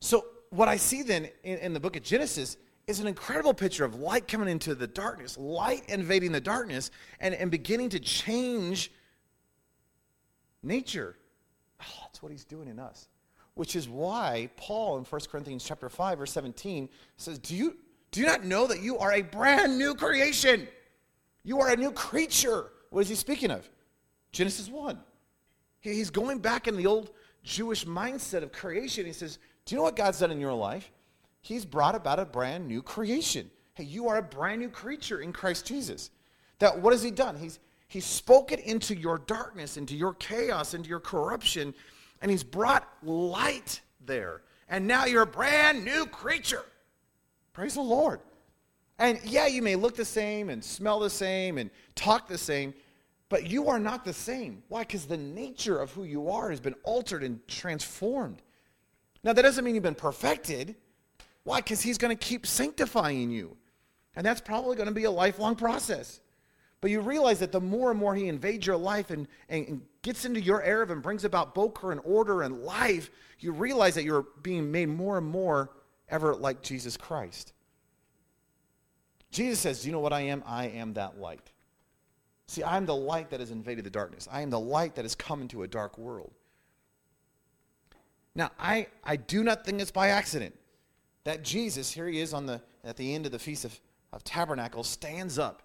So, 0.00 0.24
what 0.50 0.68
I 0.68 0.76
see 0.76 1.02
then 1.02 1.28
in, 1.44 1.58
in 1.58 1.72
the 1.74 1.80
book 1.80 1.96
of 1.96 2.02
Genesis 2.02 2.56
is 2.88 3.00
an 3.00 3.06
incredible 3.06 3.52
picture 3.52 3.84
of 3.84 4.00
light 4.00 4.26
coming 4.26 4.48
into 4.48 4.74
the 4.74 4.86
darkness, 4.86 5.36
light 5.36 5.84
invading 5.88 6.32
the 6.32 6.40
darkness, 6.40 6.90
and, 7.20 7.34
and 7.34 7.50
beginning 7.50 7.90
to 7.90 8.00
change 8.00 8.90
nature. 10.62 11.14
Oh, 11.82 11.84
that's 12.02 12.22
what 12.22 12.32
he's 12.32 12.46
doing 12.46 12.66
in 12.66 12.78
us. 12.78 13.08
Which 13.54 13.76
is 13.76 13.88
why 13.88 14.48
Paul 14.56 14.96
in 14.96 15.04
1 15.04 15.20
Corinthians 15.30 15.64
chapter 15.64 15.90
5, 15.90 16.18
verse 16.18 16.32
17 16.32 16.88
says, 17.18 17.38
Do 17.38 17.54
you, 17.54 17.76
do 18.10 18.20
you 18.20 18.26
not 18.26 18.44
know 18.44 18.66
that 18.66 18.80
you 18.80 18.96
are 18.96 19.12
a 19.12 19.22
brand 19.22 19.76
new 19.76 19.94
creation? 19.94 20.66
You 21.44 21.60
are 21.60 21.70
a 21.70 21.76
new 21.76 21.92
creature. 21.92 22.70
What 22.88 23.00
is 23.00 23.10
he 23.10 23.16
speaking 23.16 23.50
of? 23.50 23.68
Genesis 24.32 24.68
1. 24.68 24.98
He's 25.80 26.10
going 26.10 26.38
back 26.38 26.66
in 26.66 26.76
the 26.76 26.86
old 26.86 27.10
Jewish 27.42 27.84
mindset 27.84 28.42
of 28.42 28.50
creation. 28.50 29.04
He 29.04 29.12
says, 29.12 29.38
Do 29.66 29.74
you 29.74 29.76
know 29.76 29.84
what 29.84 29.96
God's 29.96 30.20
done 30.20 30.30
in 30.30 30.40
your 30.40 30.54
life? 30.54 30.90
He's 31.40 31.64
brought 31.64 31.94
about 31.94 32.18
a 32.18 32.24
brand 32.24 32.66
new 32.66 32.82
creation. 32.82 33.50
Hey, 33.74 33.84
you 33.84 34.08
are 34.08 34.16
a 34.16 34.22
brand 34.22 34.60
new 34.60 34.68
creature 34.68 35.20
in 35.20 35.32
Christ 35.32 35.66
Jesus. 35.66 36.10
That 36.58 36.80
what 36.80 36.92
has 36.92 37.02
he 37.02 37.10
done? 37.10 37.36
He's 37.36 37.58
he's 37.86 38.04
spoken 38.04 38.58
into 38.58 38.94
your 38.96 39.18
darkness, 39.18 39.76
into 39.76 39.96
your 39.96 40.14
chaos, 40.14 40.74
into 40.74 40.88
your 40.88 41.00
corruption, 41.00 41.74
and 42.20 42.30
he's 42.30 42.44
brought 42.44 42.88
light 43.02 43.80
there. 44.04 44.42
And 44.68 44.86
now 44.86 45.06
you're 45.06 45.22
a 45.22 45.26
brand 45.26 45.84
new 45.84 46.06
creature. 46.06 46.64
Praise 47.52 47.74
the 47.74 47.80
Lord. 47.80 48.20
And 48.98 49.20
yeah, 49.24 49.46
you 49.46 49.62
may 49.62 49.76
look 49.76 49.94
the 49.94 50.04
same 50.04 50.50
and 50.50 50.62
smell 50.62 50.98
the 50.98 51.10
same 51.10 51.58
and 51.58 51.70
talk 51.94 52.28
the 52.28 52.36
same, 52.36 52.74
but 53.28 53.48
you 53.48 53.68
are 53.68 53.78
not 53.78 54.04
the 54.04 54.12
same. 54.12 54.62
Why? 54.68 54.80
Because 54.80 55.06
the 55.06 55.16
nature 55.16 55.78
of 55.78 55.92
who 55.92 56.04
you 56.04 56.30
are 56.30 56.50
has 56.50 56.60
been 56.60 56.74
altered 56.82 57.22
and 57.22 57.46
transformed. 57.46 58.42
Now, 59.22 59.32
that 59.32 59.42
doesn't 59.42 59.64
mean 59.64 59.74
you've 59.74 59.84
been 59.84 59.94
perfected. 59.94 60.74
Why? 61.48 61.62
Because 61.62 61.80
he's 61.80 61.96
going 61.96 62.14
to 62.14 62.26
keep 62.26 62.46
sanctifying 62.46 63.30
you. 63.30 63.56
And 64.14 64.26
that's 64.26 64.42
probably 64.42 64.76
going 64.76 64.88
to 64.88 64.94
be 64.94 65.04
a 65.04 65.10
lifelong 65.10 65.56
process. 65.56 66.20
But 66.82 66.90
you 66.90 67.00
realize 67.00 67.38
that 67.38 67.52
the 67.52 67.60
more 67.60 67.90
and 67.90 67.98
more 67.98 68.14
he 68.14 68.28
invades 68.28 68.66
your 68.66 68.76
life 68.76 69.08
and, 69.08 69.26
and, 69.48 69.80
gets 70.02 70.26
into 70.26 70.42
your 70.42 70.62
Erev 70.62 70.90
and 70.90 71.02
brings 71.02 71.24
about 71.24 71.54
boker 71.54 71.90
and 71.90 72.02
order 72.04 72.42
and 72.42 72.60
life, 72.64 73.10
you 73.38 73.52
realize 73.52 73.94
that 73.94 74.04
you're 74.04 74.26
being 74.42 74.70
made 74.70 74.90
more 74.90 75.16
and 75.16 75.26
more 75.26 75.70
ever 76.10 76.36
like 76.36 76.60
Jesus 76.60 76.98
Christ. 76.98 77.54
Jesus 79.30 79.58
says, 79.58 79.80
Do 79.80 79.88
you 79.88 79.92
know 79.92 80.00
what 80.00 80.12
I 80.12 80.20
am? 80.20 80.44
I 80.44 80.66
am 80.66 80.92
that 80.94 81.18
light. 81.18 81.50
See, 82.46 82.62
I 82.62 82.76
am 82.76 82.84
the 82.84 82.94
light 82.94 83.30
that 83.30 83.40
has 83.40 83.50
invaded 83.50 83.86
the 83.86 83.90
darkness. 83.90 84.28
I 84.30 84.42
am 84.42 84.50
the 84.50 84.60
light 84.60 84.96
that 84.96 85.06
has 85.06 85.14
come 85.14 85.40
into 85.40 85.62
a 85.62 85.66
dark 85.66 85.96
world. 85.96 86.34
Now, 88.34 88.50
I, 88.58 88.88
I 89.02 89.16
do 89.16 89.42
not 89.42 89.64
think 89.64 89.80
it's 89.80 89.90
by 89.90 90.08
accident 90.08 90.54
that 91.28 91.44
Jesus, 91.44 91.92
here 91.92 92.08
he 92.08 92.20
is 92.20 92.32
on 92.32 92.46
the, 92.46 92.58
at 92.82 92.96
the 92.96 93.14
end 93.14 93.26
of 93.26 93.32
the 93.32 93.38
Feast 93.38 93.66
of, 93.66 93.78
of 94.14 94.24
Tabernacles, 94.24 94.88
stands 94.88 95.38
up 95.38 95.62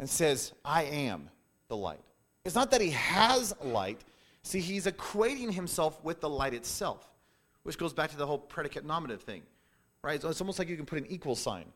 and 0.00 0.10
says, 0.10 0.52
I 0.64 0.82
am 0.82 1.30
the 1.68 1.76
light. 1.76 2.00
It's 2.44 2.56
not 2.56 2.72
that 2.72 2.80
he 2.80 2.90
has 2.90 3.54
light. 3.62 4.00
See, 4.42 4.58
he's 4.58 4.86
equating 4.86 5.52
himself 5.52 6.02
with 6.02 6.20
the 6.20 6.28
light 6.28 6.52
itself, 6.52 7.08
which 7.62 7.78
goes 7.78 7.92
back 7.92 8.10
to 8.10 8.16
the 8.16 8.26
whole 8.26 8.38
predicate 8.38 8.84
nominative 8.84 9.22
thing, 9.22 9.42
right? 10.02 10.20
So 10.20 10.28
it's 10.28 10.40
almost 10.40 10.58
like 10.58 10.68
you 10.68 10.74
can 10.74 10.84
put 10.84 10.98
an 10.98 11.06
equal 11.08 11.36
sign. 11.36 11.66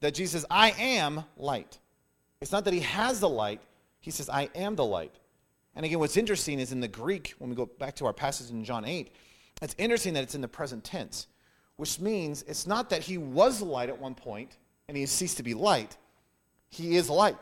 That 0.00 0.12
Jesus 0.12 0.42
says, 0.42 0.46
I 0.50 0.72
am 0.72 1.22
light. 1.36 1.78
It's 2.40 2.50
not 2.50 2.64
that 2.64 2.74
he 2.74 2.80
has 2.80 3.20
the 3.20 3.28
light, 3.28 3.60
he 4.00 4.10
says, 4.10 4.28
I 4.28 4.48
am 4.56 4.74
the 4.74 4.84
light. 4.84 5.14
And 5.76 5.86
again, 5.86 6.00
what's 6.00 6.16
interesting 6.16 6.58
is 6.58 6.72
in 6.72 6.80
the 6.80 6.88
Greek, 6.88 7.36
when 7.38 7.50
we 7.50 7.54
go 7.54 7.66
back 7.66 7.94
to 7.96 8.06
our 8.06 8.12
passage 8.12 8.50
in 8.50 8.64
John 8.64 8.84
8, 8.84 9.12
it's 9.62 9.76
interesting 9.78 10.14
that 10.14 10.24
it's 10.24 10.34
in 10.34 10.40
the 10.40 10.48
present 10.48 10.82
tense, 10.82 11.28
which 11.82 11.98
means 11.98 12.44
it's 12.46 12.64
not 12.64 12.90
that 12.90 13.02
he 13.02 13.18
was 13.18 13.60
light 13.60 13.88
at 13.88 14.00
one 14.00 14.14
point 14.14 14.56
and 14.86 14.96
he 14.96 15.00
has 15.00 15.10
ceased 15.10 15.38
to 15.38 15.42
be 15.42 15.52
light. 15.52 15.96
He 16.68 16.94
is 16.94 17.10
light. 17.10 17.34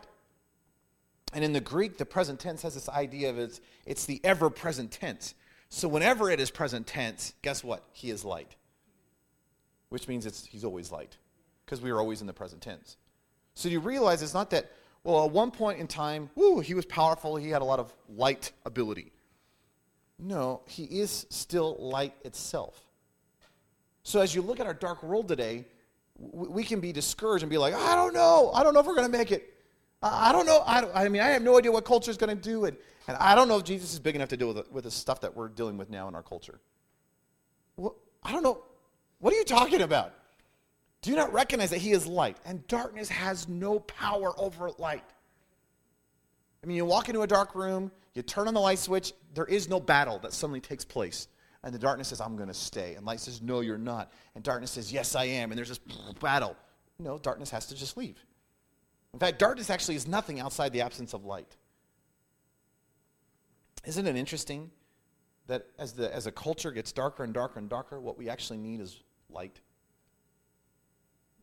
And 1.35 1.44
in 1.44 1.53
the 1.53 1.61
Greek, 1.61 1.98
the 1.98 2.07
present 2.07 2.40
tense 2.40 2.62
has 2.62 2.72
this 2.72 2.88
idea 2.88 3.29
of 3.29 3.38
it's, 3.38 3.61
it's 3.85 4.07
the 4.07 4.18
ever 4.24 4.48
present 4.48 4.92
tense. 4.92 5.35
So 5.68 5.88
whenever 5.88 6.31
it 6.31 6.40
is 6.40 6.50
present 6.50 6.87
tense, 6.87 7.35
guess 7.42 7.62
what? 7.62 7.85
He 7.92 8.09
is 8.09 8.24
light. 8.24 8.57
Which 9.90 10.09
means 10.09 10.24
it's, 10.24 10.46
he's 10.46 10.64
always 10.64 10.90
light 10.90 11.18
because 11.66 11.83
we 11.83 11.90
are 11.90 11.98
always 11.98 12.22
in 12.22 12.26
the 12.26 12.33
present 12.33 12.62
tense. 12.62 12.96
So 13.53 13.68
you 13.68 13.79
realize 13.79 14.22
it's 14.22 14.33
not 14.33 14.48
that 14.53 14.72
well, 15.05 15.22
at 15.26 15.33
one 15.33 15.50
point 15.50 15.81
in 15.81 15.87
time, 15.87 16.31
woo, 16.35 16.61
he 16.61 16.72
was 16.72 16.87
powerful. 16.87 17.37
He 17.37 17.50
had 17.50 17.61
a 17.61 17.66
lot 17.66 17.79
of 17.79 17.94
light 18.09 18.53
ability. 18.64 19.12
No, 20.18 20.62
he 20.66 20.85
is 20.85 21.26
still 21.29 21.76
light 21.79 22.14
itself. 22.24 22.89
So 24.02 24.20
as 24.20 24.34
you 24.34 24.42
look 24.42 24.60
at 24.60 24.66
our 24.66 24.74
dark 24.74 25.02
world 25.02 25.28
today, 25.28 25.66
we 26.18 26.64
can 26.64 26.80
be 26.80 26.92
discouraged 26.92 27.42
and 27.42 27.50
be 27.50 27.58
like, 27.58 27.74
I 27.74 27.94
don't 27.94 28.12
know. 28.12 28.50
I 28.54 28.62
don't 28.62 28.74
know 28.74 28.80
if 28.80 28.86
we're 28.86 28.94
going 28.94 29.10
to 29.10 29.16
make 29.16 29.32
it. 29.32 29.54
I 30.02 30.32
don't 30.32 30.46
know. 30.46 30.62
I, 30.66 30.80
don't, 30.80 30.94
I, 30.94 31.08
mean, 31.08 31.22
I 31.22 31.28
have 31.28 31.42
no 31.42 31.58
idea 31.58 31.72
what 31.72 31.84
culture 31.84 32.10
is 32.10 32.16
going 32.16 32.34
to 32.34 32.42
do. 32.42 32.64
And, 32.64 32.76
and 33.06 33.16
I 33.18 33.34
don't 33.34 33.48
know 33.48 33.58
if 33.58 33.64
Jesus 33.64 33.92
is 33.92 33.98
big 33.98 34.16
enough 34.16 34.30
to 34.30 34.36
deal 34.36 34.48
with, 34.48 34.56
the, 34.56 34.66
with 34.70 34.84
the 34.84 34.90
stuff 34.90 35.20
that 35.22 35.36
we're 35.36 35.48
dealing 35.48 35.76
with 35.76 35.90
now 35.90 36.08
in 36.08 36.14
our 36.14 36.22
culture. 36.22 36.60
Well, 37.76 37.96
I 38.22 38.32
don't 38.32 38.42
know. 38.42 38.62
What 39.18 39.34
are 39.34 39.36
you 39.36 39.44
talking 39.44 39.82
about? 39.82 40.14
Do 41.02 41.10
you 41.10 41.16
not 41.16 41.32
recognize 41.32 41.70
that 41.70 41.78
he 41.78 41.92
is 41.92 42.06
light? 42.06 42.36
And 42.44 42.66
darkness 42.66 43.08
has 43.08 43.48
no 43.48 43.80
power 43.80 44.32
over 44.38 44.70
light. 44.78 45.04
I 46.62 46.66
mean, 46.66 46.76
you 46.76 46.84
walk 46.84 47.08
into 47.08 47.22
a 47.22 47.26
dark 47.26 47.54
room, 47.54 47.90
you 48.14 48.22
turn 48.22 48.48
on 48.48 48.54
the 48.54 48.60
light 48.60 48.78
switch, 48.78 49.14
there 49.32 49.46
is 49.46 49.68
no 49.68 49.80
battle 49.80 50.18
that 50.18 50.34
suddenly 50.34 50.60
takes 50.60 50.84
place. 50.84 51.28
And 51.62 51.75
the 51.75 51.79
darkness 51.79 52.09
says, 52.09 52.20
I'm 52.20 52.37
going 52.37 52.49
to 52.49 52.55
stay. 52.55 52.94
And 52.94 53.05
light 53.05 53.20
says, 53.20 53.42
No, 53.42 53.61
you're 53.61 53.79
not. 53.79 54.12
And 54.35 54.42
darkness 54.42 54.70
says, 54.73 54.92
Yes, 54.92 55.14
I 55.14 55.25
am. 55.25 55.51
And 55.51 55.59
there's 55.59 55.68
this 55.68 55.81
battle. 56.20 56.57
No, 56.99 57.18
darkness 57.18 57.51
has 57.51 57.66
to 57.66 57.75
just 57.75 57.96
leave. 57.96 58.16
In 59.12 59.18
fact, 59.18 59.38
darkness 59.38 59.70
actually 59.70 59.96
is 59.96 60.07
nothing 60.07 60.40
outside 60.40 60.73
the 60.73 60.83
absence 60.83 61.12
of 61.12 61.25
light. 61.25 61.57
Isn't 63.85 64.07
it 64.07 64.16
interesting 64.16 64.70
that 65.46 65.66
as, 65.79 65.92
the, 65.92 66.14
as 66.14 66.27
a 66.27 66.33
culture 66.33 66.70
gets 66.70 66.92
darker 66.92 67.25
and 67.25 67.35
darker 67.35 67.59
and 67.59 67.68
darker, 67.68 68.01
what 68.01 68.16
we 68.16 68.29
actually 68.29 68.59
need 68.59 68.81
is 68.81 69.03
light? 69.31 69.61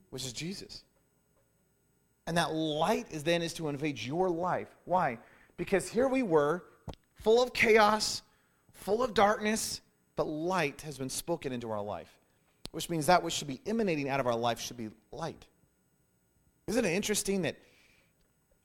which 0.10 0.26
is 0.26 0.34
Jesus. 0.34 0.84
And 2.26 2.38
that 2.38 2.54
light 2.54 3.08
is 3.12 3.24
then 3.24 3.42
is 3.42 3.54
to 3.54 3.70
invade 3.70 4.00
your 4.00 4.30
life. 4.30 4.68
Why? 4.86 5.20
Because 5.56 5.88
here 5.88 6.08
we 6.08 6.24
were, 6.24 6.64
full 7.16 7.42
of 7.42 7.54
chaos, 7.54 8.22
full 8.74 9.02
of 9.02 9.14
darkness, 9.14 9.82
but 10.18 10.28
light 10.28 10.82
has 10.82 10.98
been 10.98 11.10
spoken 11.10 11.54
into 11.54 11.72
our 11.72 11.82
life, 11.82 12.12
which 12.72 12.90
means 12.90 13.06
that 13.06 13.24
which 13.24 13.36
should 13.36 13.48
be 13.48 13.62
emanating 13.66 14.10
out 14.10 14.20
of 14.20 14.28
our 14.28 14.36
life 14.36 14.60
should 14.60 14.76
be 14.76 14.90
light. 15.12 15.46
Isn't 16.66 16.84
it 16.84 16.92
interesting 16.92 17.44
that 17.44 17.56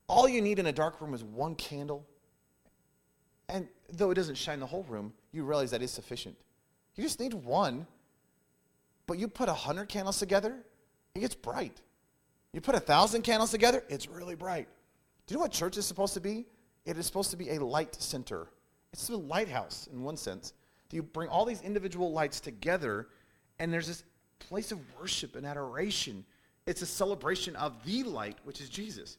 all 0.09 0.27
you 0.27 0.41
need 0.41 0.59
in 0.59 0.65
a 0.65 0.73
dark 0.73 0.99
room 0.99 1.13
is 1.13 1.23
one 1.23 1.55
candle? 1.55 2.05
And 3.47 3.67
though 3.93 4.11
it 4.11 4.15
doesn't 4.15 4.35
shine 4.35 4.59
the 4.59 4.65
whole 4.65 4.83
room, 4.89 5.13
you 5.31 5.45
realize 5.45 5.71
that 5.71 5.81
is 5.81 5.91
sufficient. 5.91 6.35
You 6.95 7.03
just 7.03 7.19
need 7.19 7.33
one, 7.33 7.85
but 9.05 9.19
you 9.19 9.27
put 9.27 9.47
a 9.47 9.53
hundred 9.53 9.87
candles 9.89 10.17
together, 10.17 10.57
it 11.15 11.19
gets 11.19 11.35
bright. 11.35 11.79
You 12.51 12.61
put 12.61 12.75
a 12.75 12.79
thousand 12.79 13.21
candles 13.21 13.51
together, 13.51 13.83
it's 13.89 14.07
really 14.07 14.35
bright. 14.35 14.67
Do 15.27 15.33
you 15.33 15.37
know 15.37 15.43
what 15.43 15.51
church 15.51 15.77
is 15.77 15.85
supposed 15.85 16.15
to 16.15 16.19
be? 16.19 16.45
It 16.85 16.97
is 16.97 17.05
supposed 17.05 17.29
to 17.31 17.37
be 17.37 17.51
a 17.51 17.63
light 17.63 17.95
center. 18.01 18.47
It's 18.91 19.07
a 19.09 19.15
lighthouse 19.15 19.87
in 19.91 20.03
one 20.03 20.17
sense. 20.17 20.53
You 20.93 21.03
bring 21.03 21.29
all 21.29 21.45
these 21.45 21.61
individual 21.61 22.11
lights 22.11 22.39
together, 22.39 23.07
and 23.59 23.73
there's 23.73 23.87
this 23.87 24.03
place 24.39 24.71
of 24.71 24.79
worship 24.99 25.35
and 25.35 25.45
adoration. 25.45 26.23
It's 26.65 26.81
a 26.81 26.85
celebration 26.85 27.55
of 27.55 27.73
the 27.83 28.03
light, 28.03 28.37
which 28.43 28.61
is 28.61 28.69
Jesus, 28.69 29.17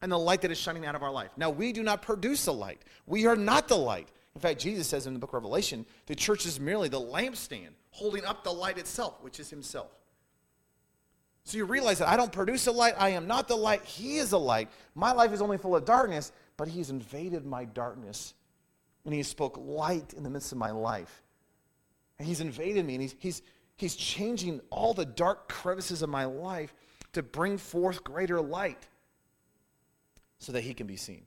and 0.00 0.12
the 0.12 0.18
light 0.18 0.42
that 0.42 0.50
is 0.50 0.58
shining 0.58 0.86
out 0.86 0.94
of 0.94 1.02
our 1.02 1.10
life. 1.10 1.30
Now, 1.36 1.50
we 1.50 1.72
do 1.72 1.82
not 1.82 2.02
produce 2.02 2.44
the 2.44 2.52
light. 2.52 2.82
We 3.06 3.26
are 3.26 3.36
not 3.36 3.68
the 3.68 3.76
light. 3.76 4.08
In 4.34 4.40
fact, 4.40 4.60
Jesus 4.60 4.86
says 4.86 5.06
in 5.06 5.12
the 5.12 5.18
book 5.18 5.30
of 5.30 5.34
Revelation, 5.34 5.84
the 6.06 6.14
church 6.14 6.46
is 6.46 6.60
merely 6.60 6.88
the 6.88 7.00
lampstand 7.00 7.70
holding 7.90 8.24
up 8.24 8.44
the 8.44 8.52
light 8.52 8.78
itself, 8.78 9.18
which 9.22 9.40
is 9.40 9.50
himself. 9.50 9.90
So 11.42 11.56
you 11.56 11.64
realize 11.64 11.98
that 11.98 12.08
I 12.08 12.16
don't 12.16 12.30
produce 12.30 12.66
a 12.66 12.72
light. 12.72 12.94
I 12.98 13.08
am 13.08 13.26
not 13.26 13.48
the 13.48 13.56
light. 13.56 13.82
He 13.82 14.18
is 14.18 14.32
a 14.32 14.38
light. 14.38 14.68
My 14.94 15.12
life 15.12 15.32
is 15.32 15.40
only 15.40 15.56
full 15.56 15.74
of 15.74 15.84
darkness, 15.84 16.30
but 16.58 16.68
He's 16.68 16.90
invaded 16.90 17.46
my 17.46 17.64
darkness. 17.64 18.34
And 19.08 19.14
He 19.14 19.22
spoke 19.22 19.56
light 19.56 20.12
in 20.12 20.22
the 20.22 20.28
midst 20.28 20.52
of 20.52 20.58
my 20.58 20.70
life. 20.70 21.22
And 22.18 22.28
He's 22.28 22.42
invaded 22.42 22.84
me, 22.84 22.92
and 22.92 23.00
He's, 23.00 23.14
he's, 23.18 23.42
he's 23.74 23.96
changing 23.96 24.60
all 24.68 24.92
the 24.92 25.06
dark 25.06 25.48
crevices 25.48 26.02
of 26.02 26.10
my 26.10 26.26
life 26.26 26.74
to 27.14 27.22
bring 27.22 27.56
forth 27.56 28.04
greater 28.04 28.38
light 28.38 28.86
so 30.40 30.52
that 30.52 30.60
He 30.60 30.74
can 30.74 30.86
be 30.86 30.96
seen. 30.96 31.22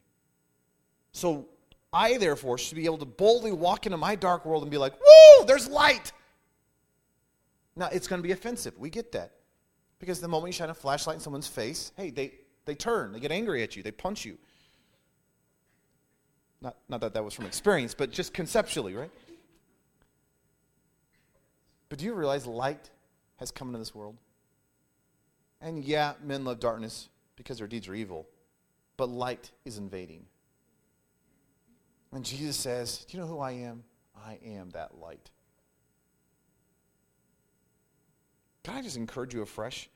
So 1.11 1.47
I, 1.91 2.17
therefore, 2.17 2.59
should 2.59 2.75
be 2.75 2.85
able 2.85 2.99
to 2.99 3.05
boldly 3.05 3.51
walk 3.51 3.87
into 3.87 3.97
my 3.97 4.13
dark 4.13 4.45
world 4.45 4.61
and 4.61 4.69
be 4.69 4.77
like, 4.77 4.93
woo, 4.93 5.47
there's 5.47 5.67
light. 5.67 6.11
Now, 7.75 7.89
it's 7.91 8.07
going 8.07 8.21
to 8.21 8.27
be 8.27 8.31
offensive. 8.31 8.77
We 8.77 8.91
get 8.91 9.11
that. 9.13 9.31
Because 9.97 10.21
the 10.21 10.27
moment 10.27 10.49
you 10.49 10.53
shine 10.53 10.69
a 10.69 10.75
flashlight 10.75 11.15
in 11.15 11.19
someone's 11.19 11.47
face, 11.47 11.93
hey, 11.97 12.11
they, 12.11 12.33
they 12.65 12.75
turn, 12.75 13.11
they 13.11 13.19
get 13.19 13.31
angry 13.31 13.63
at 13.63 13.75
you, 13.75 13.81
they 13.81 13.89
punch 13.89 14.23
you. 14.23 14.37
Not, 16.61 16.77
not 16.87 17.01
that 17.01 17.13
that 17.13 17.23
was 17.23 17.33
from 17.33 17.45
experience, 17.45 17.93
but 17.93 18.11
just 18.11 18.33
conceptually, 18.33 18.93
right? 18.93 19.11
But 21.89 21.99
do 21.99 22.05
you 22.05 22.13
realize 22.13 22.45
light 22.45 22.89
has 23.37 23.51
come 23.51 23.69
into 23.69 23.79
this 23.79 23.95
world? 23.95 24.15
And 25.59 25.83
yeah, 25.83 26.13
men 26.23 26.45
love 26.45 26.59
darkness 26.59 27.09
because 27.35 27.57
their 27.57 27.67
deeds 27.67 27.87
are 27.87 27.95
evil, 27.95 28.27
but 28.97 29.09
light 29.09 29.51
is 29.65 29.77
invading. 29.77 30.25
And 32.13 32.25
Jesus 32.25 32.55
says, 32.55 33.05
Do 33.05 33.17
you 33.17 33.23
know 33.23 33.29
who 33.29 33.39
I 33.39 33.51
am? 33.51 33.83
I 34.15 34.37
am 34.45 34.69
that 34.71 34.99
light. 34.99 35.29
Can 38.63 38.75
I 38.75 38.81
just 38.81 38.97
encourage 38.97 39.33
you 39.33 39.41
afresh 39.41 39.89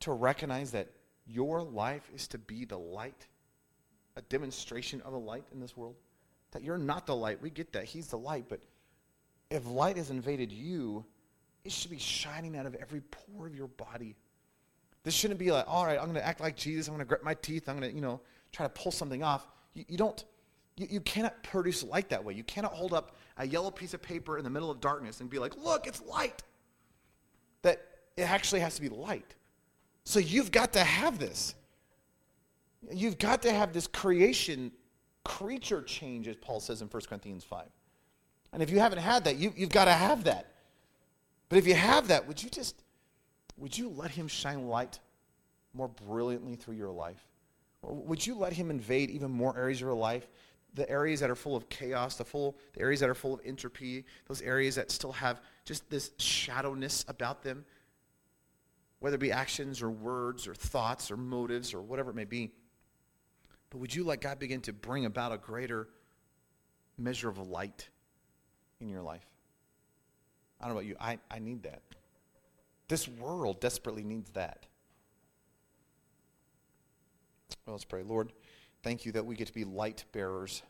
to 0.00 0.12
recognize 0.12 0.72
that 0.72 0.90
your 1.26 1.62
life 1.62 2.10
is 2.14 2.28
to 2.28 2.38
be 2.38 2.64
the 2.64 2.78
light, 2.78 3.26
a 4.16 4.22
demonstration 4.22 5.00
of 5.02 5.12
the 5.12 5.18
light 5.18 5.44
in 5.52 5.60
this 5.60 5.76
world? 5.76 5.94
That 6.52 6.62
you're 6.62 6.78
not 6.78 7.06
the 7.06 7.16
light. 7.16 7.40
We 7.40 7.50
get 7.50 7.72
that. 7.72 7.84
He's 7.84 8.08
the 8.08 8.18
light. 8.18 8.46
But 8.48 8.60
if 9.50 9.66
light 9.66 9.96
has 9.96 10.10
invaded 10.10 10.50
you, 10.52 11.04
it 11.64 11.72
should 11.72 11.90
be 11.90 11.98
shining 11.98 12.56
out 12.56 12.66
of 12.66 12.74
every 12.76 13.00
pore 13.10 13.46
of 13.46 13.54
your 13.54 13.68
body. 13.68 14.16
This 15.02 15.14
shouldn't 15.14 15.38
be 15.38 15.52
like, 15.52 15.66
all 15.68 15.86
right, 15.86 15.98
I'm 15.98 16.06
going 16.06 16.16
to 16.16 16.26
act 16.26 16.40
like 16.40 16.56
Jesus. 16.56 16.88
I'm 16.88 16.94
going 16.94 17.04
to 17.04 17.08
grit 17.08 17.22
my 17.22 17.34
teeth. 17.34 17.68
I'm 17.68 17.78
going 17.78 17.90
to, 17.90 17.94
you 17.94 18.02
know, 18.02 18.20
try 18.52 18.66
to 18.66 18.70
pull 18.70 18.90
something 18.90 19.22
off. 19.22 19.46
You, 19.74 19.84
you 19.88 19.96
don't, 19.96 20.24
you, 20.76 20.86
you 20.90 21.00
cannot 21.00 21.42
produce 21.42 21.84
light 21.84 22.08
that 22.08 22.24
way. 22.24 22.34
You 22.34 22.44
cannot 22.44 22.72
hold 22.72 22.92
up 22.92 23.16
a 23.36 23.46
yellow 23.46 23.70
piece 23.70 23.94
of 23.94 24.02
paper 24.02 24.38
in 24.38 24.44
the 24.44 24.50
middle 24.50 24.70
of 24.70 24.80
darkness 24.80 25.20
and 25.20 25.30
be 25.30 25.38
like, 25.38 25.56
look, 25.56 25.86
it's 25.86 26.02
light 26.02 26.42
that 27.62 27.80
it 28.16 28.22
actually 28.22 28.60
has 28.60 28.76
to 28.76 28.80
be 28.80 28.88
light. 28.88 29.34
So 30.04 30.18
you've 30.20 30.52
got 30.52 30.72
to 30.74 30.84
have 30.84 31.18
this. 31.18 31.54
You've 32.92 33.18
got 33.18 33.42
to 33.42 33.52
have 33.52 33.72
this 33.72 33.86
creation, 33.86 34.72
creature 35.24 35.82
change, 35.82 36.28
as 36.28 36.36
Paul 36.36 36.60
says 36.60 36.82
in 36.82 36.88
1 36.88 37.02
Corinthians 37.08 37.44
5. 37.44 37.66
And 38.52 38.62
if 38.62 38.70
you 38.70 38.78
haven't 38.78 38.98
had 38.98 39.24
that, 39.24 39.36
you, 39.36 39.52
you've 39.56 39.70
got 39.70 39.86
to 39.86 39.92
have 39.92 40.24
that. 40.24 40.52
But 41.48 41.58
if 41.58 41.66
you 41.66 41.74
have 41.74 42.08
that, 42.08 42.26
would 42.26 42.42
you 42.42 42.50
just, 42.50 42.82
would 43.56 43.76
you 43.76 43.88
let 43.88 44.10
him 44.10 44.28
shine 44.28 44.68
light 44.68 44.98
more 45.74 45.88
brilliantly 45.88 46.56
through 46.56 46.76
your 46.76 46.90
life? 46.90 47.26
Or 47.82 47.94
would 47.94 48.26
you 48.26 48.34
let 48.34 48.52
him 48.52 48.70
invade 48.70 49.10
even 49.10 49.30
more 49.30 49.56
areas 49.56 49.78
of 49.78 49.82
your 49.82 49.94
life? 49.94 50.26
The 50.74 50.88
areas 50.90 51.20
that 51.20 51.30
are 51.30 51.36
full 51.36 51.56
of 51.56 51.68
chaos, 51.68 52.16
the, 52.16 52.24
full, 52.24 52.56
the 52.74 52.80
areas 52.80 53.00
that 53.00 53.08
are 53.08 53.14
full 53.14 53.34
of 53.34 53.40
entropy, 53.44 54.04
those 54.28 54.42
areas 54.42 54.74
that 54.74 54.90
still 54.90 55.12
have 55.12 55.40
just 55.64 55.88
this 55.88 56.10
shadowness 56.18 57.08
about 57.08 57.42
them, 57.42 57.64
whether 59.00 59.16
it 59.16 59.20
be 59.20 59.32
actions 59.32 59.82
or 59.82 59.90
words 59.90 60.46
or 60.46 60.54
thoughts 60.54 61.10
or 61.10 61.16
motives 61.16 61.72
or 61.72 61.80
whatever 61.80 62.10
it 62.10 62.16
may 62.16 62.24
be. 62.24 62.52
But 63.70 63.78
would 63.78 63.94
you 63.94 64.04
let 64.04 64.20
God 64.20 64.38
begin 64.38 64.60
to 64.62 64.72
bring 64.72 65.04
about 65.04 65.32
a 65.32 65.38
greater 65.38 65.88
measure 66.98 67.28
of 67.28 67.38
light 67.38 67.88
in 68.80 68.88
your 68.88 69.02
life? 69.02 69.26
I 70.60 70.64
don't 70.64 70.74
know 70.74 70.80
about 70.80 70.88
you. 70.88 70.96
I, 71.00 71.18
I 71.30 71.38
need 71.38 71.64
that. 71.64 71.82
This 72.88 73.08
world 73.08 73.60
desperately 73.60 74.04
needs 74.04 74.30
that. 74.30 74.66
Well, 77.66 77.74
let's 77.74 77.84
pray. 77.84 78.04
Lord, 78.04 78.32
thank 78.82 79.04
you 79.04 79.12
that 79.12 79.26
we 79.26 79.34
get 79.34 79.48
to 79.48 79.52
be 79.52 79.64
light 79.64 80.04
bearers. 80.12 80.62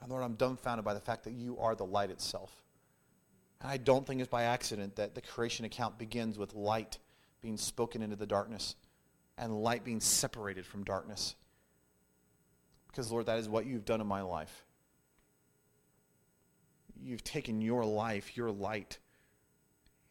And 0.00 0.10
Lord, 0.10 0.22
I'm 0.22 0.34
dumbfounded 0.34 0.84
by 0.84 0.94
the 0.94 1.00
fact 1.00 1.24
that 1.24 1.32
you 1.32 1.58
are 1.58 1.74
the 1.74 1.84
light 1.84 2.10
itself. 2.10 2.52
And 3.60 3.70
I 3.70 3.76
don't 3.76 4.06
think 4.06 4.20
it's 4.20 4.30
by 4.30 4.44
accident 4.44 4.96
that 4.96 5.14
the 5.14 5.20
creation 5.20 5.64
account 5.64 5.98
begins 5.98 6.38
with 6.38 6.54
light 6.54 6.98
being 7.42 7.56
spoken 7.56 8.02
into 8.02 8.14
the 8.14 8.26
darkness 8.26 8.76
and 9.38 9.62
light 9.62 9.84
being 9.84 10.00
separated 10.00 10.64
from 10.64 10.84
darkness. 10.84 11.34
Because, 12.88 13.10
Lord, 13.10 13.26
that 13.26 13.38
is 13.38 13.48
what 13.48 13.66
you've 13.66 13.84
done 13.84 14.00
in 14.00 14.06
my 14.06 14.22
life. 14.22 14.64
You've 17.02 17.24
taken 17.24 17.60
your 17.60 17.84
life, 17.84 18.36
your 18.36 18.50
light, 18.50 18.98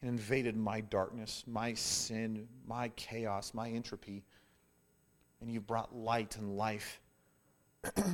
and 0.00 0.10
invaded 0.10 0.56
my 0.56 0.80
darkness, 0.80 1.42
my 1.46 1.74
sin, 1.74 2.46
my 2.66 2.90
chaos, 2.90 3.52
my 3.54 3.68
entropy, 3.70 4.24
and 5.40 5.50
you've 5.50 5.66
brought 5.66 5.94
light 5.94 6.36
and 6.36 6.56
life. 6.56 7.00
but, 7.82 8.04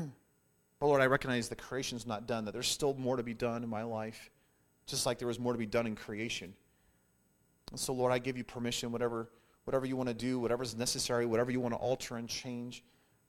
Lord, 0.81 1.03
I 1.03 1.07
recognize 1.07 1.49
the 1.49 1.57
creation's 1.57 2.07
not 2.07 2.27
done, 2.27 2.47
that 2.47 2.53
there's 2.53 2.69
still 2.69 2.95
more 2.95 3.17
to 3.17 3.23
be 3.23 3.35
done 3.35 3.63
in 3.63 3.69
my 3.69 3.83
life, 3.83 4.31
just 4.87 5.05
like 5.05 5.19
there 5.19 5.29
was 5.29 5.39
more 5.39 5.53
to 5.53 5.59
be 5.59 5.67
done 5.67 5.87
in 5.87 5.95
creation. 5.95 6.55
And 7.71 7.79
so, 7.79 7.93
Lord, 7.93 8.13
I 8.13 8.19
give 8.19 8.39
you 8.39 8.45
permission, 8.45 8.91
whatever 8.91 9.29
whatever 9.65 9.87
you 9.87 9.97
want 9.97 10.09
to 10.09 10.15
do, 10.15 10.39
whatever's 10.39 10.77
necessary, 10.77 11.27
whatever 11.27 11.51
you 11.51 11.61
want 11.61 11.75
to 11.75 11.79
alter 11.79 12.17
and 12.17 12.29
change. 12.29 12.83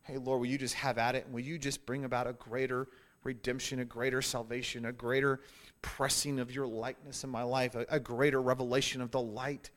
Hey, 0.03 0.17
Lord, 0.17 0.39
will 0.39 0.47
you 0.47 0.57
just 0.57 0.75
have 0.75 0.97
at 0.97 1.15
it? 1.15 1.25
And 1.25 1.33
will 1.33 1.41
you 1.41 1.57
just 1.57 1.85
bring 1.85 2.03
about 2.03 2.27
a 2.27 2.33
greater 2.33 2.87
redemption, 3.23 3.79
a 3.79 3.85
greater 3.85 4.21
salvation, 4.21 4.85
a 4.85 4.91
greater 4.91 5.39
pressing 5.81 6.39
of 6.39 6.51
your 6.51 6.67
likeness 6.67 7.23
in 7.23 7.29
my 7.29 7.43
life, 7.43 7.75
a, 7.75 7.85
a 7.89 7.99
greater 7.99 8.41
revelation 8.41 9.01
of 9.01 9.11
the 9.11 9.21
light? 9.21 9.69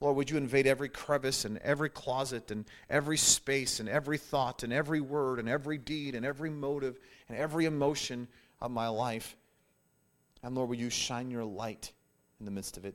Lord, 0.00 0.16
would 0.16 0.30
you 0.30 0.38
invade 0.38 0.66
every 0.66 0.88
crevice 0.88 1.44
and 1.44 1.58
every 1.58 1.90
closet 1.90 2.50
and 2.50 2.64
every 2.88 3.18
space 3.18 3.80
and 3.80 3.88
every 3.88 4.16
thought 4.16 4.62
and 4.62 4.72
every 4.72 5.00
word 5.00 5.38
and 5.38 5.48
every 5.48 5.76
deed 5.76 6.14
and 6.14 6.24
every 6.24 6.50
motive 6.50 6.98
and 7.28 7.36
every 7.36 7.66
emotion 7.66 8.26
of 8.60 8.70
my 8.70 8.88
life? 8.88 9.36
And 10.42 10.54
Lord, 10.54 10.70
will 10.70 10.76
you 10.76 10.90
shine 10.90 11.30
your 11.30 11.44
light 11.44 11.92
in 12.38 12.46
the 12.46 12.50
midst 12.50 12.78
of 12.78 12.86
it? 12.86 12.94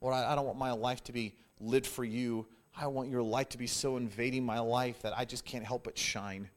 Lord, 0.00 0.14
I, 0.14 0.32
I 0.32 0.34
don't 0.34 0.46
want 0.46 0.58
my 0.58 0.72
life 0.72 1.02
to 1.04 1.12
be 1.12 1.34
lit 1.60 1.86
for 1.86 2.04
you. 2.04 2.46
I 2.76 2.86
want 2.86 3.10
your 3.10 3.22
light 3.22 3.50
to 3.50 3.58
be 3.58 3.66
so 3.66 3.96
invading 3.96 4.44
my 4.44 4.60
life 4.60 5.02
that 5.02 5.16
I 5.16 5.24
just 5.24 5.44
can't 5.44 5.64
help 5.64 5.84
but 5.84 5.98
shine. 5.98 6.48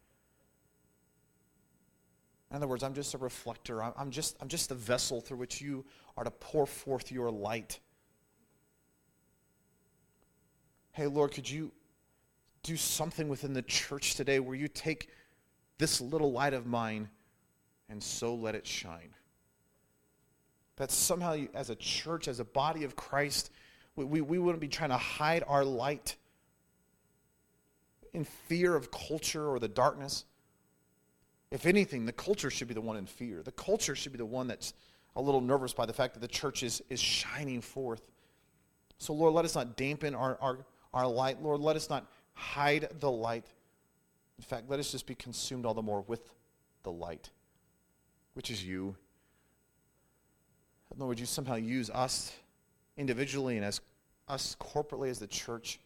In 2.49 2.57
other 2.57 2.67
words, 2.67 2.83
I'm 2.83 2.93
just 2.93 3.15
a 3.15 3.17
reflector. 3.17 3.83
I'm 3.83 4.11
just, 4.11 4.37
I'm 4.39 4.47
just 4.47 4.69
the 4.69 4.75
vessel 4.75 5.21
through 5.21 5.37
which 5.37 5.59
you 5.59 5.83
are 6.15 6.23
to 6.23 6.31
pour 6.31 6.67
forth 6.67 7.11
your 7.11 7.31
light. 7.31 7.79
Hey, 10.91 11.07
Lord, 11.07 11.31
could 11.31 11.49
you 11.49 11.71
do 12.61 12.77
something 12.77 13.27
within 13.27 13.53
the 13.53 13.63
church 13.63 14.13
today 14.13 14.39
where 14.39 14.55
you 14.55 14.67
take 14.67 15.09
this 15.79 15.99
little 15.99 16.31
light 16.31 16.53
of 16.53 16.67
mine 16.67 17.09
and 17.89 18.01
so 18.01 18.35
let 18.35 18.53
it 18.53 18.67
shine? 18.67 19.15
That 20.77 20.91
somehow, 20.91 21.37
as 21.53 21.69
a 21.69 21.75
church, 21.75 22.27
as 22.27 22.39
a 22.39 22.45
body 22.45 22.83
of 22.83 22.95
Christ, 22.95 23.51
we, 23.95 24.05
we, 24.05 24.21
we 24.21 24.39
wouldn't 24.39 24.61
be 24.61 24.67
trying 24.67 24.89
to 24.89 24.97
hide 24.97 25.43
our 25.47 25.63
light 25.63 26.15
in 28.13 28.25
fear 28.25 28.75
of 28.75 28.91
culture 28.91 29.47
or 29.47 29.59
the 29.59 29.67
darkness. 29.67 30.25
If 31.51 31.65
anything, 31.65 32.05
the 32.05 32.11
culture 32.11 32.49
should 32.49 32.67
be 32.67 32.73
the 32.73 32.81
one 32.81 32.97
in 32.97 33.05
fear. 33.05 33.43
The 33.43 33.51
culture 33.51 33.95
should 33.95 34.11
be 34.11 34.17
the 34.17 34.25
one 34.25 34.47
that's 34.47 34.73
a 35.15 35.21
little 35.21 35.41
nervous 35.41 35.73
by 35.73 35.85
the 35.85 35.93
fact 35.93 36.15
that 36.15 36.19
the 36.19 36.27
church 36.27 36.63
is, 36.63 36.81
is 36.89 36.99
shining 36.99 37.61
forth. 37.61 38.01
So, 38.97 39.13
Lord, 39.13 39.33
let 39.33 39.45
us 39.45 39.53
not 39.53 39.75
dampen 39.75 40.15
our, 40.15 40.37
our, 40.41 40.59
our 40.93 41.07
light. 41.07 41.41
Lord, 41.41 41.61
let 41.61 41.75
us 41.75 41.89
not 41.89 42.07
hide 42.33 42.87
the 42.99 43.11
light. 43.11 43.45
In 44.37 44.43
fact, 44.43 44.69
let 44.69 44.79
us 44.79 44.91
just 44.91 45.05
be 45.05 45.15
consumed 45.15 45.65
all 45.65 45.73
the 45.73 45.81
more 45.81 46.01
with 46.07 46.33
the 46.83 46.91
light, 46.91 47.29
which 48.33 48.49
is 48.49 48.63
you. 48.63 48.95
Lord, 50.97 51.09
would 51.09 51.19
you 51.19 51.25
somehow 51.25 51.55
use 51.55 51.89
us 51.89 52.33
individually 52.97 53.57
and 53.57 53.65
as 53.65 53.81
us 54.27 54.55
corporately 54.59 55.09
as 55.09 55.19
the 55.19 55.27
church 55.27 55.79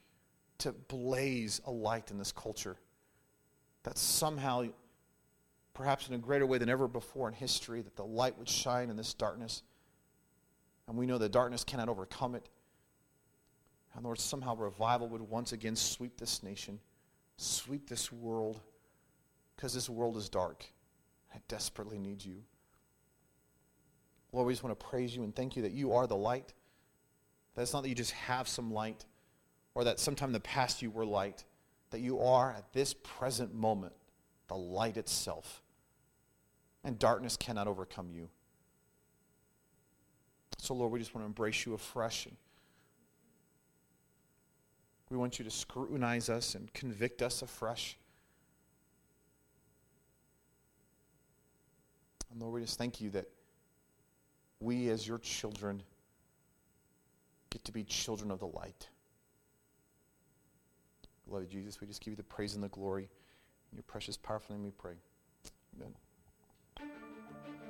to 0.59 0.71
blaze 0.71 1.61
a 1.65 1.71
light 1.71 2.11
in 2.11 2.17
this 2.17 2.31
culture 2.31 2.77
that 3.83 3.97
somehow 3.97 4.65
perhaps 5.73 6.07
in 6.07 6.15
a 6.15 6.17
greater 6.17 6.45
way 6.45 6.57
than 6.57 6.69
ever 6.69 6.87
before 6.87 7.27
in 7.27 7.33
history 7.33 7.81
that 7.81 7.95
the 7.95 8.03
light 8.03 8.37
would 8.37 8.49
shine 8.49 8.89
in 8.89 8.97
this 8.97 9.13
darkness? 9.13 9.63
And 10.87 10.97
we 10.97 11.05
know 11.05 11.17
the 11.17 11.29
darkness 11.29 11.63
cannot 11.63 11.89
overcome 11.89 12.35
it. 12.35 12.49
And 13.95 14.03
lord 14.03 14.19
somehow 14.19 14.55
revival 14.55 15.07
would 15.09 15.21
once 15.21 15.53
again 15.53 15.75
sweep 15.75 16.17
this 16.17 16.43
nation 16.43 16.79
sweep 17.37 17.87
this 17.87 18.11
world 18.11 18.59
because 19.55 19.73
this 19.73 19.89
world 19.89 20.17
is 20.17 20.29
dark. 20.29 20.65
It 21.35 21.41
desperately 21.47 21.99
needs 21.99 22.25
you 22.25 22.43
Lord, 24.37 24.45
we 24.45 24.53
just 24.53 24.63
want 24.63 24.79
to 24.79 24.85
praise 24.85 25.15
you 25.15 25.23
and 25.23 25.35
thank 25.35 25.55
you 25.55 25.63
that 25.63 25.71
you 25.71 25.93
are 25.93 26.05
the 26.05 26.15
light. 26.15 26.53
That 27.55 27.63
it's 27.63 27.73
not 27.73 27.81
that 27.81 27.89
you 27.89 27.95
just 27.95 28.11
have 28.11 28.47
some 28.47 28.71
light 28.71 29.03
or 29.73 29.83
that 29.85 29.99
sometime 29.99 30.29
in 30.29 30.33
the 30.33 30.39
past 30.39 30.83
you 30.83 30.91
were 30.91 31.07
light, 31.07 31.43
that 31.89 32.01
you 32.01 32.19
are 32.19 32.51
at 32.51 32.71
this 32.71 32.93
present 32.93 33.55
moment 33.55 33.93
the 34.47 34.53
light 34.53 34.95
itself. 34.95 35.63
And 36.83 36.99
darkness 36.99 37.35
cannot 37.35 37.67
overcome 37.67 38.11
you. 38.11 38.29
So, 40.59 40.75
Lord, 40.75 40.91
we 40.91 40.99
just 40.99 41.15
want 41.15 41.23
to 41.23 41.27
embrace 41.27 41.65
you 41.65 41.73
afresh. 41.73 42.27
And 42.27 42.35
we 45.09 45.17
want 45.17 45.39
you 45.39 45.45
to 45.45 45.51
scrutinize 45.51 46.29
us 46.29 46.53
and 46.53 46.71
convict 46.75 47.23
us 47.23 47.41
afresh. 47.41 47.97
And 52.31 52.39
Lord, 52.39 52.53
we 52.53 52.61
just 52.61 52.77
thank 52.77 53.01
you 53.01 53.09
that 53.09 53.27
we, 54.59 54.89
as 54.89 55.07
your 55.07 55.19
children, 55.19 55.83
get 57.49 57.63
to 57.65 57.71
be 57.71 57.83
children 57.83 58.31
of 58.31 58.39
the 58.39 58.47
light. 58.47 58.89
Lord 61.27 61.49
Jesus, 61.49 61.79
we 61.81 61.87
just 61.87 62.01
give 62.01 62.13
you 62.13 62.15
the 62.15 62.23
praise 62.23 62.55
and 62.55 62.63
the 62.63 62.69
glory. 62.69 63.09
In 63.71 63.77
your 63.77 63.83
precious, 63.83 64.17
powerful 64.17 64.55
name 64.55 64.63
we 64.63 64.71
pray. 64.71 64.93
Amen. 65.75 65.93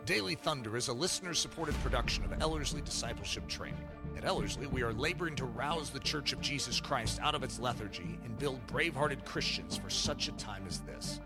Daily 0.06 0.36
Thunder 0.36 0.78
is 0.78 0.88
a 0.88 0.94
listener 0.94 1.34
supported 1.34 1.76
production 1.82 2.24
of 2.24 2.42
Ellerslie 2.42 2.82
Discipleship 2.82 3.46
Training. 3.48 3.84
At 4.16 4.24
Ellerslie, 4.24 4.68
we 4.68 4.82
are 4.84 4.94
laboring 4.94 5.36
to 5.36 5.46
rouse 5.46 5.90
the 5.90 6.00
Church 6.00 6.32
of 6.32 6.40
Jesus 6.40 6.80
Christ 6.80 7.20
out 7.20 7.36
of 7.36 7.44
its 7.44 7.60
lethargy 7.60 8.18
and 8.24 8.40
build 8.40 8.66
brave 8.68 8.96
hearted 8.96 9.26
Christians 9.26 9.76
for 9.76 9.90
such 9.90 10.30
a 10.30 10.32
time 10.34 10.64
as 10.66 10.80
this. 10.82 11.20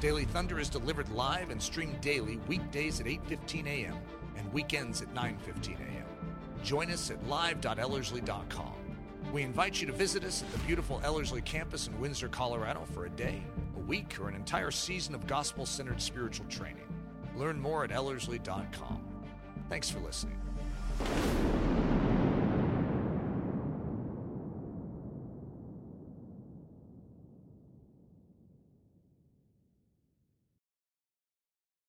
Daily 0.00 0.24
Thunder 0.26 0.60
is 0.60 0.68
delivered 0.68 1.08
live 1.08 1.50
and 1.50 1.60
streamed 1.60 2.00
daily 2.00 2.38
weekdays 2.46 3.00
at 3.00 3.06
8:15 3.06 3.66
a.m 3.66 3.98
and 4.38 4.52
weekends 4.52 5.02
at 5.02 5.12
9:15 5.14 5.80
a.m. 5.80 6.06
Join 6.62 6.90
us 6.90 7.10
at 7.10 7.26
live.ellerslie.com. 7.28 8.74
We 9.32 9.42
invite 9.42 9.80
you 9.80 9.86
to 9.88 9.92
visit 9.92 10.24
us 10.24 10.42
at 10.42 10.50
the 10.52 10.58
beautiful 10.66 11.00
Ellerslie 11.04 11.42
campus 11.42 11.86
in 11.86 12.00
Windsor, 12.00 12.28
Colorado 12.28 12.86
for 12.94 13.04
a 13.04 13.10
day, 13.10 13.42
a 13.76 13.80
week, 13.80 14.18
or 14.18 14.28
an 14.28 14.34
entire 14.34 14.70
season 14.70 15.14
of 15.14 15.26
gospel-centered 15.26 16.00
spiritual 16.00 16.46
training. 16.46 16.86
Learn 17.36 17.60
more 17.60 17.84
at 17.84 17.90
ellerslie.com. 17.90 19.04
Thanks 19.68 19.90
for 19.90 20.00
listening. 20.00 20.40